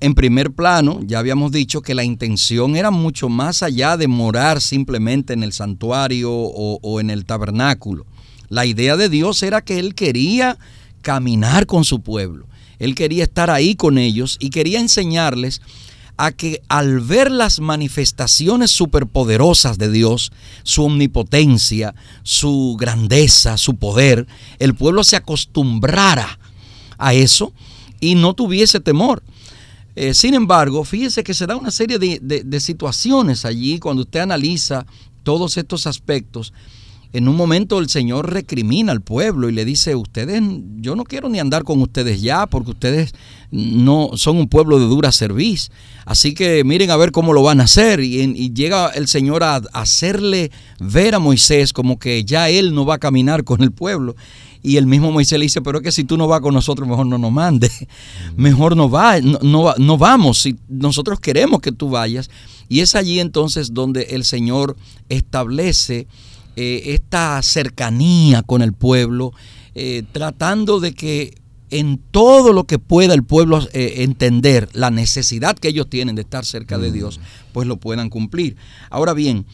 En 0.00 0.14
primer 0.14 0.52
plano, 0.52 1.00
ya 1.02 1.18
habíamos 1.18 1.50
dicho 1.50 1.80
que 1.80 1.94
la 1.94 2.04
intención 2.04 2.76
era 2.76 2.90
mucho 2.90 3.30
más 3.30 3.62
allá 3.62 3.96
de 3.96 4.06
morar 4.06 4.60
simplemente 4.60 5.32
en 5.32 5.42
el 5.42 5.54
santuario 5.54 6.30
o, 6.30 7.00
en 7.00 7.08
el 7.08 7.24
tabernáculo. 7.24 8.04
La 8.50 8.66
idea 8.66 8.98
de 8.98 9.08
Dios 9.08 9.42
era 9.42 9.62
que 9.62 9.78
Él 9.78 9.94
quería 9.94 10.58
caminar 11.00 11.64
con 11.64 11.84
su 11.84 12.02
pueblo. 12.02 12.46
Él 12.78 12.94
quería 12.94 13.24
estar 13.24 13.48
ahí 13.48 13.76
con 13.76 13.96
ellos 13.96 14.36
y 14.40 14.50
quería 14.50 14.78
enseñarles 14.78 15.62
a 16.16 16.32
que 16.32 16.62
al 16.68 17.00
ver 17.00 17.30
las 17.30 17.60
manifestaciones 17.60 18.70
superpoderosas 18.70 19.78
de 19.78 19.90
Dios, 19.90 20.32
su 20.62 20.84
omnipotencia, 20.84 21.94
su 22.22 22.76
grandeza, 22.78 23.58
su 23.58 23.76
poder, 23.76 24.26
el 24.58 24.74
pueblo 24.74 25.04
se 25.04 25.16
acostumbrara 25.16 26.38
a 26.98 27.12
eso 27.14 27.52
y 28.00 28.14
no 28.14 28.34
tuviese 28.34 28.80
temor. 28.80 29.22
Eh, 29.94 30.12
sin 30.12 30.34
embargo, 30.34 30.84
fíjese 30.84 31.24
que 31.24 31.34
se 31.34 31.46
da 31.46 31.56
una 31.56 31.70
serie 31.70 31.98
de, 31.98 32.60
situaciones 32.60 33.44
allí 33.44 33.78
cuando 33.78 34.02
usted 34.02 34.20
analiza 34.20 34.86
todos 35.22 35.56
estos 35.56 35.86
aspectos. 35.86 36.52
En 37.12 37.28
un 37.28 37.36
momento 37.36 37.78
el 37.78 37.88
Señor 37.88 38.32
recrimina 38.32 38.92
al 38.92 39.00
pueblo 39.00 39.48
y 39.48 39.52
le 39.52 39.64
dice, 39.64 39.94
ustedes, 39.94 40.42
yo 40.76 40.96
no 40.96 41.04
quiero 41.04 41.28
ni 41.28 41.38
andar 41.38 41.64
con 41.64 41.80
ustedes 41.80 42.20
ya 42.20 42.46
porque 42.46 42.72
ustedes 42.72 43.14
no 43.50 44.10
son 44.14 44.36
un 44.36 44.48
pueblo 44.48 44.78
de 44.78 44.86
dura 44.86 45.12
cerviz. 45.12 45.70
Así 46.04 46.34
que 46.34 46.62
miren 46.64 46.90
a 46.90 46.96
ver 46.96 47.12
cómo 47.12 47.32
lo 47.32 47.42
van 47.42 47.60
a 47.60 47.64
hacer. 47.64 48.00
Y, 48.00 48.52
llega 48.52 48.88
el 48.88 49.08
Señor 49.08 49.42
a 49.44 49.56
hacerle 49.72 50.50
ver 50.78 51.14
a 51.14 51.18
Moisés 51.18 51.72
como 51.72 51.98
que 51.98 52.24
ya 52.24 52.48
él 52.48 52.74
no 52.74 52.84
va 52.84 52.94
a 52.94 52.98
caminar 52.98 53.44
con 53.44 53.62
el 53.62 53.72
pueblo. 53.72 54.14
Y 54.66 54.78
el 54.78 54.86
mismo 54.86 55.12
Moisés 55.12 55.38
le 55.38 55.44
dice, 55.44 55.62
pero 55.62 55.78
es 55.78 55.84
que 55.84 55.92
si 55.92 56.02
tú 56.02 56.16
no 56.16 56.26
vas 56.26 56.40
con 56.40 56.52
nosotros, 56.52 56.88
mejor 56.88 57.06
no 57.06 57.18
nos 57.18 57.30
mande. 57.30 57.70
Mejor 58.36 58.76
no, 58.76 58.90
va, 58.90 59.20
no, 59.20 59.74
no, 59.78 59.96
vamos, 59.96 60.38
si 60.42 60.56
nosotros 60.68 61.20
queremos 61.20 61.60
que 61.60 61.70
tú 61.70 61.88
vayas. 61.88 62.30
Y 62.68 62.80
es 62.80 62.96
allí 62.96 63.20
entonces 63.20 63.74
donde 63.74 64.02
el 64.10 64.24
Señor 64.24 64.76
establece 65.08 66.08
eh, 66.56 66.94
esta 66.94 67.40
cercanía 67.42 68.42
con 68.42 68.62
el 68.62 68.72
pueblo, 68.72 69.32
eh, 69.74 70.02
tratando 70.12 70.80
de 70.80 70.94
que 70.94 71.34
en 71.70 71.98
todo 71.98 72.52
lo 72.52 72.64
que 72.64 72.78
pueda 72.78 73.14
el 73.14 73.24
pueblo 73.24 73.60
eh, 73.72 73.94
entender 73.98 74.68
la 74.72 74.90
necesidad 74.90 75.58
que 75.58 75.68
ellos 75.68 75.90
tienen 75.90 76.14
de 76.14 76.22
estar 76.22 76.44
cerca 76.44 76.78
de 76.78 76.92
Dios, 76.92 77.20
pues 77.52 77.68
lo 77.68 77.76
puedan 77.76 78.08
cumplir. 78.08 78.56
Ahora 78.90 79.12
bien, 79.12 79.46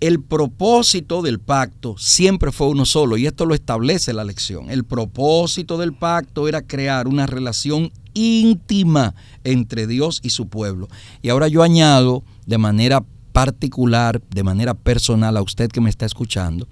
el 0.00 0.20
propósito 0.20 1.22
del 1.22 1.40
pacto 1.40 1.96
siempre 1.98 2.52
fue 2.52 2.68
uno 2.68 2.84
solo 2.84 3.16
y 3.16 3.26
esto 3.26 3.46
lo 3.46 3.54
establece 3.54 4.12
la 4.12 4.24
lección. 4.24 4.70
El 4.70 4.84
propósito 4.84 5.78
del 5.78 5.94
pacto 5.94 6.46
era 6.46 6.62
crear 6.62 7.08
una 7.08 7.26
relación 7.26 7.90
íntima 8.12 9.14
entre 9.44 9.86
Dios 9.86 10.20
y 10.22 10.30
su 10.30 10.48
pueblo. 10.48 10.88
Y 11.22 11.30
ahora 11.30 11.48
yo 11.48 11.62
añado 11.62 12.22
de 12.46 12.58
manera 12.58 13.04
particular, 13.34 14.22
de 14.30 14.44
manera 14.44 14.74
personal 14.74 15.36
a 15.36 15.42
usted 15.42 15.68
que 15.68 15.80
me 15.80 15.90
está 15.90 16.06
escuchando, 16.06 16.68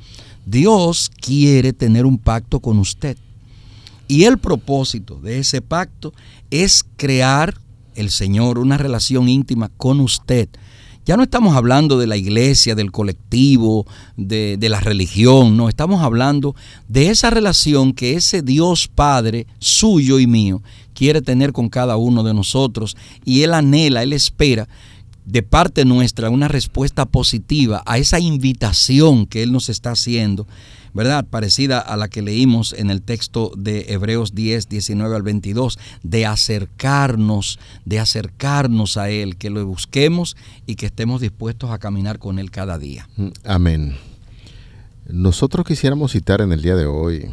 Dios 0.47 1.11
quiere 1.21 1.73
tener 1.73 2.07
un 2.07 2.19
pacto 2.19 2.61
con 2.61 2.79
usted. 2.79 3.17
Y 4.07 4.25
el 4.25 4.39
propósito 4.39 5.17
de 5.17 5.41
ese 5.41 5.61
pacto 5.61 6.13
es 6.53 6.85
crear 6.97 7.59
el 7.97 8.11
Señor 8.11 8.61
una 8.61 8.79
relación 8.79 9.29
íntima 9.29 9.73
con 9.77 9.99
usted 9.99 10.49
ya 11.05 11.17
no 11.17 11.25
estamos 11.25 11.57
hablando 11.57 11.99
de 11.99 12.07
la 12.07 12.17
iglesia, 12.17 12.77
del 12.77 12.93
colectivo, 12.93 13.87
de, 14.17 14.57
la 14.61 14.79
religión, 14.79 15.57
no, 15.57 15.69
estamos 15.69 16.01
hablando 16.01 16.55
de 16.87 17.09
esa 17.09 17.31
relación 17.31 17.93
que 17.93 18.15
ese 18.15 18.41
Dios 18.41 18.87
Padre, 18.87 19.47
suyo 19.59 20.21
y 20.21 20.29
mío, 20.29 20.63
quiere 20.95 21.21
tener 21.21 21.53
con 21.53 21.69
cada 21.69 21.97
uno 21.97 22.23
de 22.23 22.35
nosotros 22.35 22.97
y 23.25 23.43
Él 23.43 23.53
anhela, 23.53 24.05
Él 24.05 24.13
espera 24.13 24.69
de 25.25 25.43
parte 25.43 25.85
nuestra 25.85 26.31
una 26.31 26.49
respuesta 26.49 27.07
positiva 27.07 27.83
a 27.87 27.99
esa 27.99 28.19
invitación 28.19 29.27
que 29.27 29.43
Él 29.43 29.53
nos 29.53 29.69
está 29.69 29.93
haciendo 29.93 30.47
¿verdad? 30.95 31.25
Parecida 31.29 31.79
a 31.79 31.97
la 31.97 32.09
que 32.09 32.23
leímos 32.23 32.73
en 32.75 32.91
el 32.91 33.03
texto 33.03 33.53
de 33.57 33.87
Hebreos 33.89 34.35
10, 34.35 34.69
19 34.69 35.17
al 35.17 35.23
22, 35.23 35.79
de 36.03 36.27
acercarnos, 36.27 37.59
de 37.85 37.99
acercarnos 37.99 38.97
a 38.97 39.11
Él, 39.11 39.37
que 39.37 39.51
lo 39.51 39.65
busquemos 39.67 40.37
y 40.67 40.75
que 40.75 40.87
estemos 40.87 41.21
dispuestos 41.21 41.71
a 41.71 41.79
caminar 41.79 42.19
con 42.19 42.39
Él 42.39 42.51
cada 42.51 42.79
día. 42.79 43.09
Mm, 43.17 43.29
amén. 43.45 43.97
Nosotros 45.09 45.67
quisiéramos 45.67 46.13
citar 46.13 46.41
en 46.41 46.53
el 46.53 46.63
día 46.63 46.77
de 46.77 46.87
hoy 46.87 47.31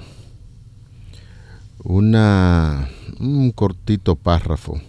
una, 1.84 2.90
un 3.20 3.52
cortito 3.52 4.16
párrafo 4.16 4.82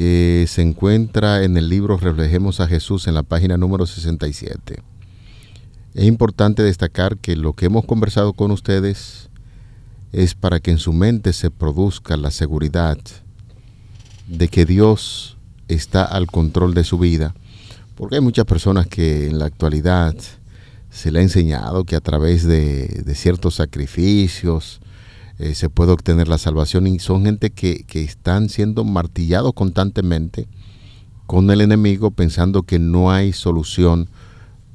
que 0.00 0.46
se 0.48 0.62
encuentra 0.62 1.44
en 1.44 1.58
el 1.58 1.68
libro 1.68 1.98
Reflejemos 1.98 2.60
a 2.60 2.66
Jesús 2.66 3.06
en 3.06 3.12
la 3.12 3.22
página 3.22 3.58
número 3.58 3.84
67. 3.84 4.82
Es 5.92 6.04
importante 6.06 6.62
destacar 6.62 7.18
que 7.18 7.36
lo 7.36 7.52
que 7.52 7.66
hemos 7.66 7.84
conversado 7.84 8.32
con 8.32 8.50
ustedes 8.50 9.28
es 10.12 10.34
para 10.34 10.58
que 10.58 10.70
en 10.70 10.78
su 10.78 10.94
mente 10.94 11.34
se 11.34 11.50
produzca 11.50 12.16
la 12.16 12.30
seguridad 12.30 12.96
de 14.26 14.48
que 14.48 14.64
Dios 14.64 15.36
está 15.68 16.06
al 16.06 16.28
control 16.28 16.72
de 16.72 16.84
su 16.84 16.98
vida, 16.98 17.34
porque 17.94 18.14
hay 18.14 18.22
muchas 18.22 18.46
personas 18.46 18.86
que 18.86 19.26
en 19.26 19.38
la 19.38 19.44
actualidad 19.44 20.14
se 20.88 21.12
le 21.12 21.18
ha 21.18 21.22
enseñado 21.22 21.84
que 21.84 21.96
a 21.96 22.00
través 22.00 22.46
de, 22.46 23.04
ciertos 23.14 23.56
sacrificios 23.56 24.80
eh, 25.40 25.54
se 25.54 25.70
puede 25.70 25.92
obtener 25.92 26.28
la 26.28 26.36
salvación 26.36 26.86
y 26.86 26.98
son 26.98 27.24
gente 27.24 27.48
que, 27.48 27.84
que 27.84 28.02
están 28.02 28.50
siendo 28.50 28.84
martillados 28.84 29.54
constantemente 29.54 30.48
con 31.26 31.50
el 31.50 31.62
enemigo 31.62 32.10
pensando 32.10 32.64
que 32.64 32.78
no 32.78 33.10
hay 33.10 33.32
solución 33.32 34.10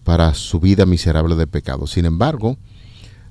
para 0.03 0.33
su 0.33 0.59
vida 0.59 0.87
miserable 0.87 1.35
de 1.35 1.45
pecado. 1.45 1.85
Sin 1.85 2.05
embargo, 2.05 2.57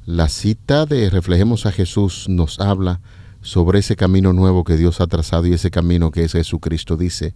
la 0.07 0.29
cita 0.29 0.87
de 0.87 1.11
Reflejemos 1.11 1.67
a 1.67 1.73
Jesús 1.73 2.27
nos 2.29 2.61
habla 2.61 3.01
sobre 3.43 3.81
ese 3.81 3.97
camino 3.97 4.33
nuevo 4.33 4.63
que 4.63 4.77
Dios 4.77 5.01
ha 5.01 5.09
trazado 5.09 5.49
y 5.49 5.55
ese 5.55 5.73
camino 5.73 6.13
que 6.13 6.23
es 6.23 6.33
Jesucristo. 6.33 6.97
Dice, 6.97 7.35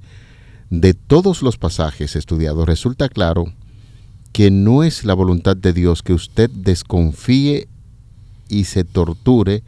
de 0.71 0.95
todos 0.95 1.43
los 1.43 1.57
pasajes 1.57 2.15
estudiados 2.15 2.69
resulta 2.69 3.09
claro 3.09 3.53
que 4.33 4.53
no 4.53 4.85
es 4.85 5.05
la 5.05 5.15
voluntad 5.15 5.57
de 5.57 5.73
Dios 5.73 6.05
que 6.05 6.13
usted 6.13 6.51
desconfíe 6.51 7.67
y 8.49 8.65
se 8.65 8.85
torture 8.85 9.65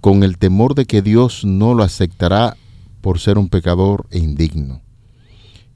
con 0.00 0.22
el 0.22 0.38
temor 0.38 0.74
de 0.74 0.86
que 0.86 1.02
Dios 1.02 1.44
no 1.44 1.74
lo 1.74 1.82
aceptará 1.82 2.56
por 3.00 3.18
ser 3.18 3.38
un 3.38 3.48
pecador 3.48 4.06
e 4.10 4.18
indigno 4.18 4.82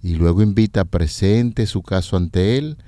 y 0.03 0.15
luego 0.15 0.43
invita 0.43 0.85
presente 0.85 1.67
su 1.67 1.83
caso 1.83 2.17
ante 2.17 2.57
él, 2.57 2.79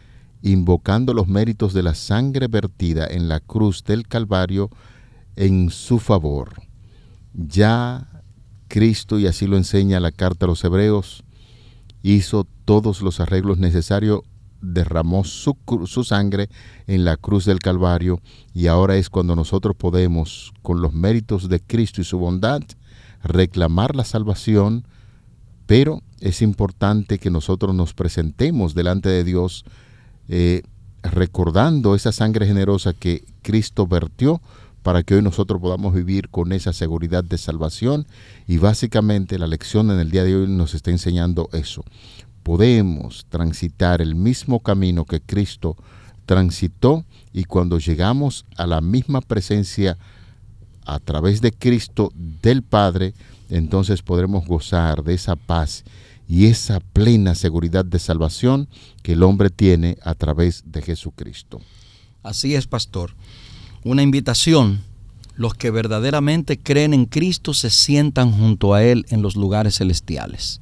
invocando 0.43 1.15
los 1.15 1.29
méritos 1.29 1.73
de 1.73 1.83
la 1.83 1.95
sangre 1.95 2.49
vertida 2.49 3.07
en 3.07 3.29
la 3.29 3.41
cruz 3.41 3.85
del 3.85 4.09
Calvario 4.09 4.71
en 5.37 5.71
su 5.71 5.99
favor. 5.99 6.63
Ya 7.35 8.09
Cristo, 8.69 9.19
y 9.19 9.27
así 9.27 9.47
lo 9.47 9.57
enseña 9.57 10.01
la 10.01 10.13
carta 10.13 10.47
a 10.47 10.49
los 10.49 10.65
hebreos, 10.65 11.25
hizo 12.03 12.47
todos 12.65 13.03
los 13.03 13.21
arreglos 13.21 13.59
necesarios, 13.59 14.21
derramó 14.63 15.25
su, 15.25 15.57
sangre 16.05 16.49
en 16.87 17.05
la 17.05 17.17
cruz 17.17 17.45
del 17.45 17.59
Calvario 17.59 18.21
y 18.55 18.69
ahora 18.69 18.97
es 18.97 19.11
cuando 19.11 19.37
nosotros 19.37 19.77
podemos, 19.77 20.53
con 20.63 20.81
los 20.81 20.95
méritos 20.95 21.49
de 21.49 21.61
Cristo 21.61 22.01
y 22.01 22.05
su 22.05 22.19
bondad, 22.19 22.63
reclamar 23.23 23.95
la 23.95 24.05
salvación, 24.05 24.87
pero 25.67 26.03
es 26.21 26.41
importante 26.41 27.19
que 27.19 27.31
nosotros 27.31 27.75
nos 27.75 27.93
presentemos 27.93 28.75
delante 28.75 29.09
de 29.09 29.25
Dios 29.25 29.65
eh, 30.29 30.63
recordando 31.03 31.95
esa 31.95 32.13
sangre 32.13 32.47
generosa 32.47 32.93
que 32.93 33.25
Cristo 33.43 33.87
vertió 33.87 34.41
para 34.83 35.03
que 35.03 35.15
hoy 35.15 35.23
nosotros 35.23 35.61
podamos 35.61 35.95
vivir 35.95 36.29
con 36.29 36.53
esa 36.53 36.73
seguridad 36.73 37.25
de 37.25 37.39
salvación 37.39 38.07
y 38.47 38.59
básicamente 38.59 39.39
la 39.39 39.47
lección 39.47 39.91
en 39.91 40.01
el 40.01 40.11
día 40.11 40.25
de 40.25 40.37
hoy 40.37 40.49
nos 40.49 40.75
está 40.75 40.91
enseñando 40.91 41.49
eso. 41.53 41.85
Podemos 42.43 43.27
transitar 43.29 44.01
el 44.01 44.15
mismo 44.15 44.61
camino 44.61 45.05
que 45.05 45.21
Cristo 45.21 45.77
transitó 46.27 47.05
y 47.33 47.45
cuando 47.45 47.79
llegamos 47.79 48.47
a 48.57 48.67
la 48.67 48.81
misma 48.81 49.21
presencia 49.21 49.99
a 50.85 50.99
través 50.99 51.41
de 51.41 51.53
Cristo 51.53 52.13
del 52.15 52.63
Padre, 52.63 53.15
entonces 53.51 54.03
podremos 54.03 54.47
gozar 54.47 55.05
de 55.05 55.15
esa 55.15 55.37
paz 55.37 55.85
y 56.27 56.47
esa 56.47 56.81
plena 56.81 57.35
seguridad 57.35 57.85
de 57.85 57.99
salvación 57.99 58.67
que 59.03 59.13
el 59.13 59.23
hombre 59.23 59.51
tiene 59.51 59.99
a 60.03 60.15
través 60.15 60.65
de 60.65 60.81
Jesucristo. 60.81 61.61
Así 62.23 62.55
es, 62.55 62.67
pastor. 62.67 63.15
Una 63.85 64.03
invitación. 64.03 64.81
Los 65.35 65.53
que 65.53 65.71
verdaderamente 65.71 66.59
creen 66.59 66.95
en 66.95 67.05
Cristo 67.05 67.53
se 67.53 67.69
sientan 67.69 68.33
junto 68.33 68.73
a 68.73 68.83
Él 68.83 69.05
en 69.11 69.21
los 69.21 69.37
lugares 69.37 69.77
celestiales. 69.77 70.62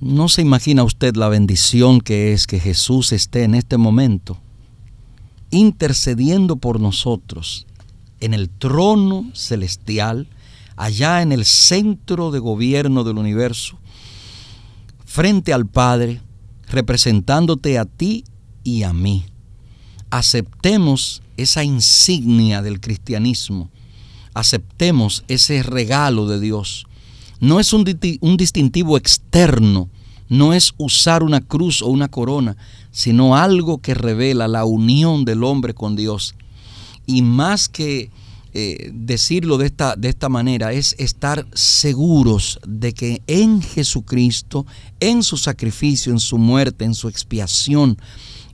¿No 0.00 0.30
se 0.30 0.40
imagina 0.40 0.82
usted 0.82 1.14
la 1.16 1.28
bendición 1.28 2.00
que 2.00 2.32
es 2.32 2.46
que 2.46 2.58
Jesús 2.58 3.12
esté 3.12 3.44
en 3.44 3.54
este 3.54 3.76
momento 3.76 4.38
intercediendo 5.50 6.56
por 6.56 6.80
nosotros 6.80 7.66
en 8.20 8.32
el 8.32 8.48
trono 8.48 9.30
celestial, 9.34 10.26
allá 10.76 11.20
en 11.20 11.32
el 11.32 11.44
centro 11.44 12.30
de 12.30 12.38
gobierno 12.38 13.04
del 13.04 13.18
universo, 13.18 13.78
frente 15.04 15.52
al 15.52 15.66
Padre, 15.66 16.22
representándote 16.68 17.78
a 17.78 17.84
ti 17.84 18.24
y 18.64 18.84
a 18.84 18.94
mí? 18.94 19.26
Aceptemos 20.08 21.20
esa 21.36 21.62
insignia 21.62 22.62
del 22.62 22.80
cristianismo, 22.80 23.68
aceptemos 24.32 25.24
ese 25.28 25.62
regalo 25.62 26.26
de 26.26 26.40
Dios 26.40 26.86
no 27.40 27.58
es 27.58 27.72
un, 27.72 27.84
distintivo 27.84 28.96
externo, 28.96 29.88
no 30.28 30.52
es 30.52 30.74
usar 30.76 31.22
una 31.22 31.40
cruz 31.40 31.82
o 31.82 31.86
una 31.86 32.08
corona, 32.08 32.56
sino 32.90 33.34
algo 33.34 33.78
que 33.78 33.94
revela 33.94 34.46
la 34.46 34.64
unión 34.64 35.24
del 35.24 35.42
hombre 35.42 35.74
con 35.74 35.96
Dios. 35.96 36.34
Y 37.06 37.22
más 37.22 37.68
que 37.68 38.10
eh, 38.52 38.90
decirlo 38.92 39.56
de 39.56 39.66
esta, 39.66 39.96
de 39.96 40.10
esta 40.10 40.28
manera, 40.28 40.72
es 40.72 40.94
estar 40.98 41.46
seguros 41.54 42.60
de 42.66 42.92
que 42.92 43.22
en 43.26 43.62
Jesucristo, 43.62 44.66
en 45.00 45.22
su 45.22 45.38
sacrificio, 45.38 46.12
en 46.12 46.20
su 46.20 46.36
muerte, 46.36 46.84
en 46.84 46.94
su 46.94 47.08
expiación, 47.08 47.96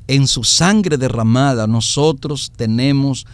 en 0.07 0.29
su 0.29 0.45
sangre 0.45 0.97
derramada, 0.97 1.67
nosotros 1.67 2.53
tenemos 2.55 3.27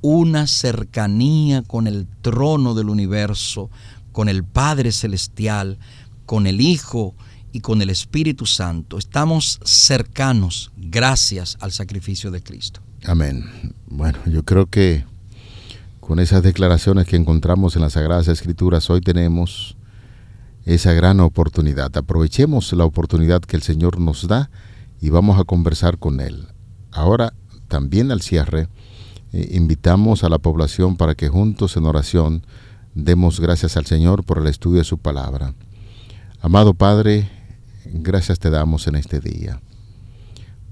una 0.00 0.46
cercanía 0.46 1.62
con 1.62 1.86
el 1.86 2.06
trono 2.22 2.74
del 2.74 2.88
universo, 2.88 3.70
con 4.16 4.30
el 4.30 4.44
Padre 4.44 4.92
Celestial, 4.92 5.76
con 6.24 6.46
el 6.46 6.62
Hijo 6.62 7.14
y 7.52 7.60
con 7.60 7.82
el 7.82 7.90
Espíritu 7.90 8.46
Santo. 8.46 8.96
Estamos 8.96 9.60
cercanos 9.62 10.72
gracias 10.74 11.58
al 11.60 11.70
sacrificio 11.70 12.30
de 12.30 12.42
Cristo. 12.42 12.80
Amén. 13.04 13.74
Bueno, 13.86 14.18
yo 14.24 14.42
creo 14.42 14.70
que 14.70 15.04
con 16.00 16.18
esas 16.18 16.42
declaraciones 16.42 17.06
que 17.06 17.16
encontramos 17.16 17.76
en 17.76 17.82
las 17.82 17.92
Sagradas 17.92 18.28
Escrituras 18.28 18.88
hoy 18.88 19.02
tenemos 19.02 19.76
esa 20.64 20.94
gran 20.94 21.20
oportunidad. 21.20 21.94
Aprovechemos 21.94 22.72
la 22.72 22.86
oportunidad 22.86 23.42
que 23.42 23.56
el 23.56 23.62
Señor 23.62 24.00
nos 24.00 24.26
da 24.26 24.48
y 24.98 25.10
vamos 25.10 25.38
a 25.38 25.44
conversar 25.44 25.98
con 25.98 26.20
Él. 26.20 26.48
Ahora, 26.90 27.34
también 27.68 28.10
al 28.10 28.22
cierre, 28.22 28.70
eh, 29.34 29.50
invitamos 29.52 30.24
a 30.24 30.30
la 30.30 30.38
población 30.38 30.96
para 30.96 31.14
que 31.14 31.28
juntos 31.28 31.76
en 31.76 31.84
oración 31.84 32.46
Demos 32.96 33.40
gracias 33.40 33.76
al 33.76 33.84
Señor 33.84 34.24
por 34.24 34.38
el 34.38 34.46
estudio 34.46 34.78
de 34.78 34.84
su 34.84 34.96
palabra. 34.96 35.52
Amado 36.40 36.72
Padre, 36.72 37.30
gracias 37.84 38.38
te 38.38 38.48
damos 38.48 38.86
en 38.86 38.94
este 38.94 39.20
día. 39.20 39.60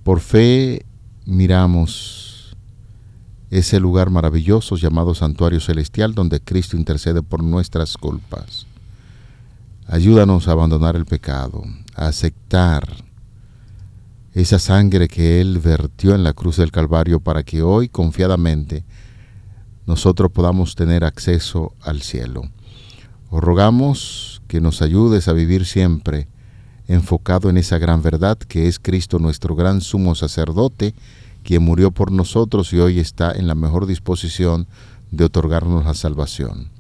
Por 0.05 0.21
fe 0.21 0.87
miramos 1.27 2.57
ese 3.51 3.79
lugar 3.79 4.09
maravilloso 4.09 4.77
llamado 4.77 5.15
Santuario 5.15 5.61
Celestial 5.61 6.15
donde 6.15 6.41
Cristo 6.41 6.79
intercede 6.79 7.21
por 7.21 7.45
nuestras 7.45 7.99
culpas. 7.99 8.67
Ayúdanos 9.87 10.49
a 10.49 10.53
abandonar 10.53 10.97
el 10.97 11.05
pecado, 11.05 11.63
a 11.95 12.07
aceptar 12.07 12.89
esa 14.33 14.59
sangre 14.59 15.09
que 15.09 15.43
Él 15.43 15.59
vertió 15.59 16.15
en 16.15 16.25
la 16.25 16.33
cruz 16.33 16.57
del 16.57 16.73
Calvario 16.73 17.21
para 17.21 17.43
que 17.43 17.61
hoy 17.61 17.91
confiadamente 17.91 18.83
nosotros 19.87 20.31
podamos 20.33 20.75
tener 20.75 21.05
acceso 21.05 21.75
al 21.83 22.03
cielo. 22.03 22.43
Os 23.31 23.43
rogamos 23.43 24.43
que 24.49 24.61
nos 24.61 24.83
ayudes 24.83 25.29
a 25.29 25.33
vivir 25.33 25.67
siempre 25.67 26.29
enfocado 26.87 27.51
en 27.51 27.57
esa 27.57 27.79
gran 27.79 28.03
verdad 28.03 28.39
que 28.39 28.69
es 28.69 28.79
Cristo 28.79 29.19
nuestro 29.19 29.55
gran 29.55 29.81
sumo 29.81 30.15
sacerdote, 30.15 30.95
quien 31.43 31.63
murió 31.63 31.91
por 31.91 32.13
nosotros 32.13 32.73
y 32.73 32.79
hoy 32.79 33.01
está 33.01 33.33
en 33.33 33.47
la 33.47 33.55
mejor 33.55 33.87
disposición 33.87 34.67
de 35.11 35.25
otorgarnos 35.25 35.85
la 35.85 35.95
salvación. 35.95 36.71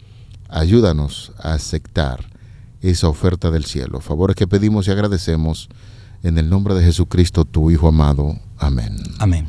Ayúdanos 0.48 1.32
a 1.38 1.54
aceptar 1.54 2.30
esa 2.80 3.08
oferta 3.08 3.50
del 3.50 3.64
cielo. 3.64 4.00
Favores 4.00 4.36
que 4.36 4.46
pedimos 4.46 4.86
y 4.86 4.90
agradecemos 4.90 5.68
en 6.22 6.38
el 6.38 6.48
nombre 6.48 6.74
de 6.74 6.84
Jesucristo, 6.84 7.44
tu 7.44 7.70
Hijo 7.70 7.88
amado. 7.88 8.38
Amén. 8.58 8.96
Amén 9.18 9.48